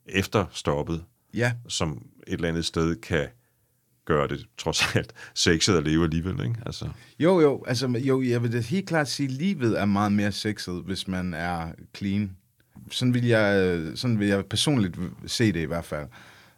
[0.06, 1.04] efter stoppet,
[1.34, 1.52] Ja.
[1.68, 3.28] som et eller andet sted kan
[4.04, 6.56] gøre det trods alt sexet at leve alligevel, ikke?
[6.66, 10.12] Altså, Jo, jo, altså, jo, jeg vil da helt klart sige, at livet er meget
[10.12, 12.36] mere sexet, hvis man er clean.
[12.90, 16.08] Sådan vil jeg, sådan vil jeg personligt se det i hvert fald.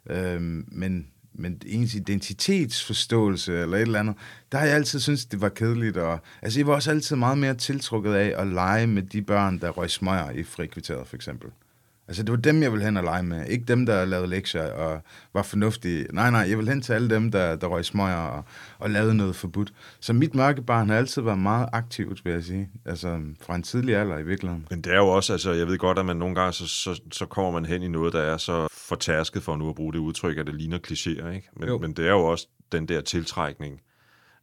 [0.09, 4.15] Øh, men, men ens identitetsforståelse eller et eller andet,
[4.51, 5.97] der har jeg altid syntes, det var kedeligt.
[5.97, 9.59] Og, altså, jeg var også altid meget mere tiltrukket af at lege med de børn,
[9.59, 11.49] der røg smøger i frikvitteret, for eksempel.
[12.09, 13.45] Altså, det var dem, jeg ville hen og lege med.
[13.47, 15.01] Ikke dem, der lavede lektier og
[15.33, 16.05] var fornuftige.
[16.13, 18.43] Nej, nej, jeg vil hen til alle dem, der, der røg smøger og,
[18.79, 19.73] og lavede noget forbudt.
[19.99, 22.69] Så mit mørke barn har altid været meget aktivt, vil jeg sige.
[22.85, 24.67] Altså, fra en tidlig alder i virkeligheden.
[24.69, 27.01] men det er jo også, altså, jeg ved godt, at man nogle gange, så, så,
[27.11, 29.99] så kommer man hen i noget, der er så fortærsket for nu at bruge det
[29.99, 31.49] udtryk, at det ligner klichéer, ikke?
[31.67, 31.71] Jo.
[31.77, 33.81] Men, men det er jo også den der tiltrækning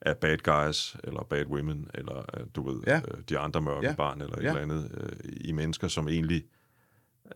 [0.00, 2.96] af bad guys, eller bad women, eller øh, du ved, Ja.
[2.96, 3.94] øh, de andre mørke Ja.
[3.94, 4.48] barn, eller et Ja.
[4.48, 6.44] eller andet, øh, i mennesker, som egentlig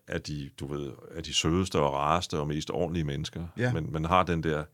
[0.06, 3.46] er de, du ved, er de sødeste og rareste og mest ordentlige mennesker.
[3.58, 3.72] Ja.
[3.72, 4.64] Men man har den der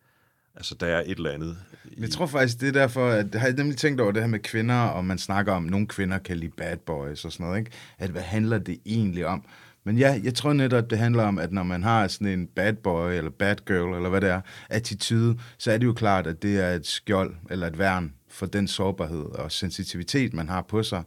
[0.57, 1.57] Altså, der er et eller andet.
[1.85, 2.01] I...
[2.01, 4.39] Jeg tror faktisk, det er derfor, at jeg har nemlig tænkt over det her med
[4.39, 7.59] kvinder, og man snakker om, at nogle kvinder kan lide bad boys og sådan noget,
[7.59, 7.71] ikke?
[7.99, 9.45] At hvad handler det egentlig om?
[9.85, 12.47] Men ja, jeg tror netop, at det handler om, at når man har sådan en
[12.47, 16.27] bad boy, eller bad girl, eller hvad det er, attitude, så er det jo klart,
[16.27, 20.63] at det er et skjold, eller et værn for den sårbarhed og sensitivitet, man har
[20.63, 21.03] på sig.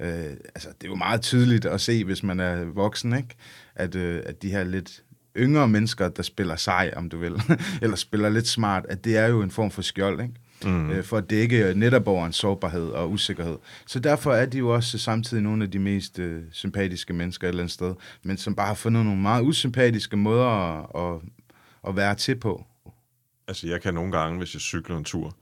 [0.00, 3.36] Øh, altså, det er jo meget tydeligt at se, hvis man er voksen, ikke?
[3.74, 5.02] At, øh, at de her lidt
[5.36, 7.42] yngre mennesker, der spiller sej, om du vil,
[7.82, 10.34] eller spiller lidt smart, at det er jo en form for skjold, ikke?
[10.64, 10.90] Mm.
[10.90, 13.56] Øh, for at dække netop over en sårbarhed og usikkerhed.
[13.86, 17.48] Så derfor er de jo også samtidig nogle af de mest øh, sympatiske mennesker et
[17.48, 21.20] eller andet sted, men som bare har fundet nogle meget usympatiske måder at, at,
[21.88, 22.64] at være til på.
[23.48, 25.36] Altså jeg kan nogle gange, hvis jeg cykler en tur,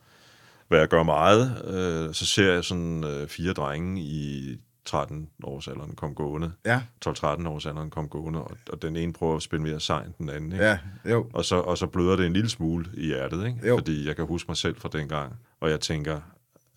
[0.69, 5.69] hvad jeg gør meget, øh, så ser jeg sådan øh, fire drenge i 13 års
[5.69, 6.53] alderen kom gående.
[6.66, 6.81] Ja.
[7.09, 10.12] 12-13 års alderen kom gående, og, og den ene prøver at spille mere sej end
[10.19, 10.53] den anden.
[10.53, 10.64] Ikke?
[10.64, 10.79] Ja,
[11.11, 11.31] jo.
[11.33, 13.69] Og så, og så bløder det en lille smule i hjertet, ikke?
[13.69, 13.77] Jo.
[13.79, 16.21] fordi jeg kan huske mig selv fra dengang, og jeg tænker,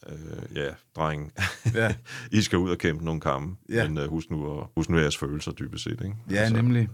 [0.10, 1.32] øh, ja, dreng,
[1.74, 1.96] Ja.
[2.38, 3.88] I skal ud og kæmpe nogle kampe, Ja.
[3.88, 5.92] men øh, husk, nu at, husk nu jeres følelser dybest set.
[5.92, 6.16] Ikke?
[6.32, 6.90] Ja, altså, nemlig.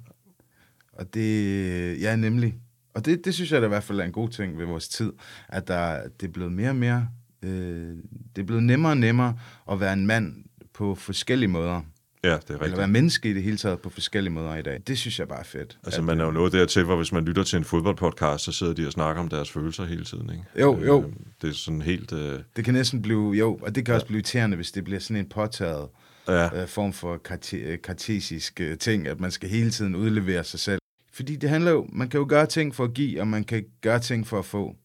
[0.93, 2.55] Og det, ja, nemlig.
[2.97, 4.87] Og det, det synes jeg da i hvert fald er en god ting ved vores
[4.87, 5.13] tid,
[5.49, 7.07] at der, det er blevet mere og mere,
[7.43, 7.95] øh,
[8.35, 9.37] det er blevet nemmere og nemmere
[9.71, 10.35] at være en mand
[10.73, 11.81] på forskellige måder.
[12.23, 12.77] Ja, det er Eller rigtigt.
[12.77, 14.81] være menneske i det hele taget på forskellige måder i dag.
[14.87, 15.77] Det synes jeg bare er fedt.
[15.83, 18.43] Altså, At, man er jo øh, nået dertil, hvor hvis man lytter til en fodboldpodcast,
[18.43, 20.43] så sidder de og snakker om deres følelser hele tiden, ikke?
[20.59, 21.03] Jo, jo.
[21.03, 22.13] Øh, det er sådan helt...
[22.13, 24.99] Øh, Det kan næsten blive, jo, og det kan også blive irriterende, hvis det bliver
[24.99, 25.87] sådan en påtaget
[26.27, 30.59] ja, øh, form for karte, kartesisk øh, ting, at man skal hele tiden udlevere sig
[30.59, 30.79] selv.
[31.17, 33.65] Fordi det handler jo, man kan jo gøre ting for at give, og man kan
[33.81, 34.75] gøre ting for at få.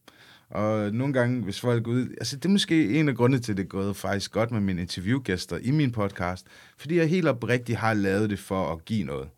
[0.49, 2.07] Og nogle gange, hvis folk ud...
[2.17, 4.61] Altså, det er måske en af grundene til, at det er gået faktisk godt med
[4.61, 6.47] mine interviewgæster i min podcast.
[6.77, 9.29] Fordi jeg helt oprigtigt har lavet det for at give noget.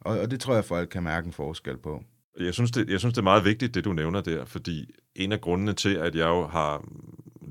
[0.00, 2.04] Og, og det tror jeg, folk kan mærke en forskel på.
[2.40, 5.32] Jeg synes, det, jeg synes, det er meget vigtigt, det du nævner der, fordi en
[5.32, 6.84] af grundene til, at jeg jo har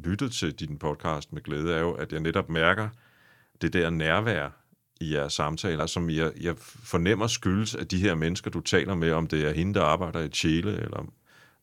[0.03, 2.89] lyttet til din podcast med glæde, er jo, at jeg netop mærker
[3.61, 4.59] det der nærvær
[4.99, 9.11] i jeres samtaler, som jeg, jeg fornemmer skyldes af de her mennesker, du taler med,
[9.11, 11.13] om det er hende, der arbejder i Tjele, eller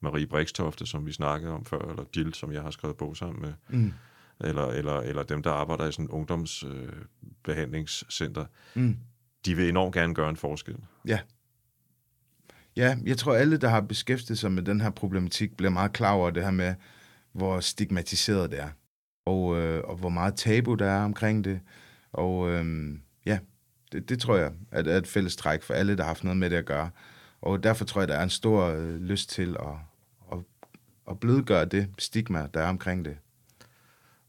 [0.00, 3.42] Marie Brikstofte, som vi snakkede om før, eller Jill, som jeg har skrevet bog sammen
[3.42, 3.92] med, Mm.
[4.40, 8.44] eller, eller, eller dem, der arbejder i sådan ungdomsbehandlingscenter.
[8.76, 8.82] Øh.
[8.82, 8.96] Mm.
[9.46, 10.76] de vil enormt gerne gøre en forskel.
[11.06, 11.18] Ja.
[12.76, 16.12] Ja, jeg tror, alle, der har beskæftiget sig med den her problematik, bliver meget klar
[16.12, 16.74] over det her med,
[17.32, 18.68] hvor stigmatiseret det er.
[19.26, 21.60] Og, øh, og hvor meget tabu der er omkring det.
[22.12, 22.94] Og øh,
[23.26, 23.38] ja,
[23.92, 26.36] det, det tror jeg at er et fælles træk for alle, der har haft noget
[26.36, 26.90] med det at gøre.
[27.42, 29.66] Og derfor tror jeg, der er en stor øh, lyst til at,
[30.32, 30.38] at,
[31.10, 33.16] at blødgøre det stigma, der er omkring det.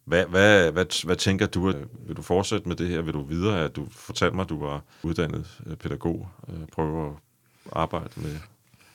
[0.05, 1.73] Hvad, hvad, hvad, hvad tænker du?
[2.07, 3.01] Vil du fortsætte med det her?
[3.01, 3.63] Vil du videre?
[3.65, 6.29] At du fortalte mig, at du var uddannet øh, pædagog.
[6.49, 7.17] Øh, Prøver at
[7.71, 8.35] arbejde med...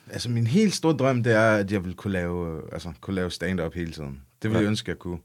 [0.09, 3.15] Altså, min helt store drøm, det er, at jeg vil kunne lave, øh, altså, kunne
[3.15, 4.21] lave stand-up hele tiden.
[4.41, 4.61] Det vil Ja.
[4.61, 5.19] jeg ønske, jeg kunne.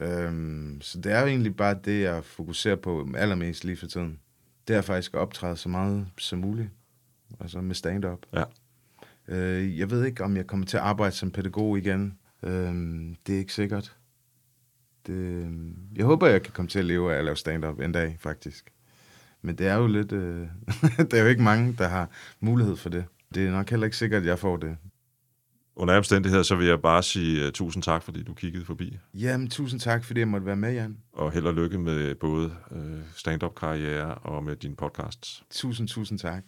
[0.00, 4.18] Øhm, så det er jo egentlig bare det, jeg fokuserer på allermest lige for tiden.
[4.68, 6.68] Det er faktisk at optræde så meget som muligt.
[7.40, 8.18] Altså med stand-up.
[8.32, 8.44] Ja.
[9.28, 12.18] Øh, jeg ved ikke, om jeg kommer til at arbejde som pædagog igen.
[12.42, 13.96] Øhm, det er ikke sikkert.
[15.06, 15.48] Det,
[15.96, 18.72] jeg håber, jeg kan komme til at leve af at lave stand-up en dag, faktisk.
[19.42, 20.12] Men det er jo lidt...
[20.12, 20.46] Øh,
[21.10, 22.08] der er jo ikke mange, der har
[22.40, 23.04] mulighed for det.
[23.34, 24.76] Det er nok heller ikke sikkert, at jeg får det.
[25.80, 28.98] Under omstændigheder, så vil jeg bare sige uh, tusind tak, fordi du kiggede forbi.
[29.14, 30.96] Jamen, tusind tak, fordi jeg måtte være med, Jan.
[31.12, 32.80] Og held og lykke med både uh,
[33.16, 35.42] stand-up-karriere og med dine podcasts.
[35.50, 36.42] Tusind, tusind tak.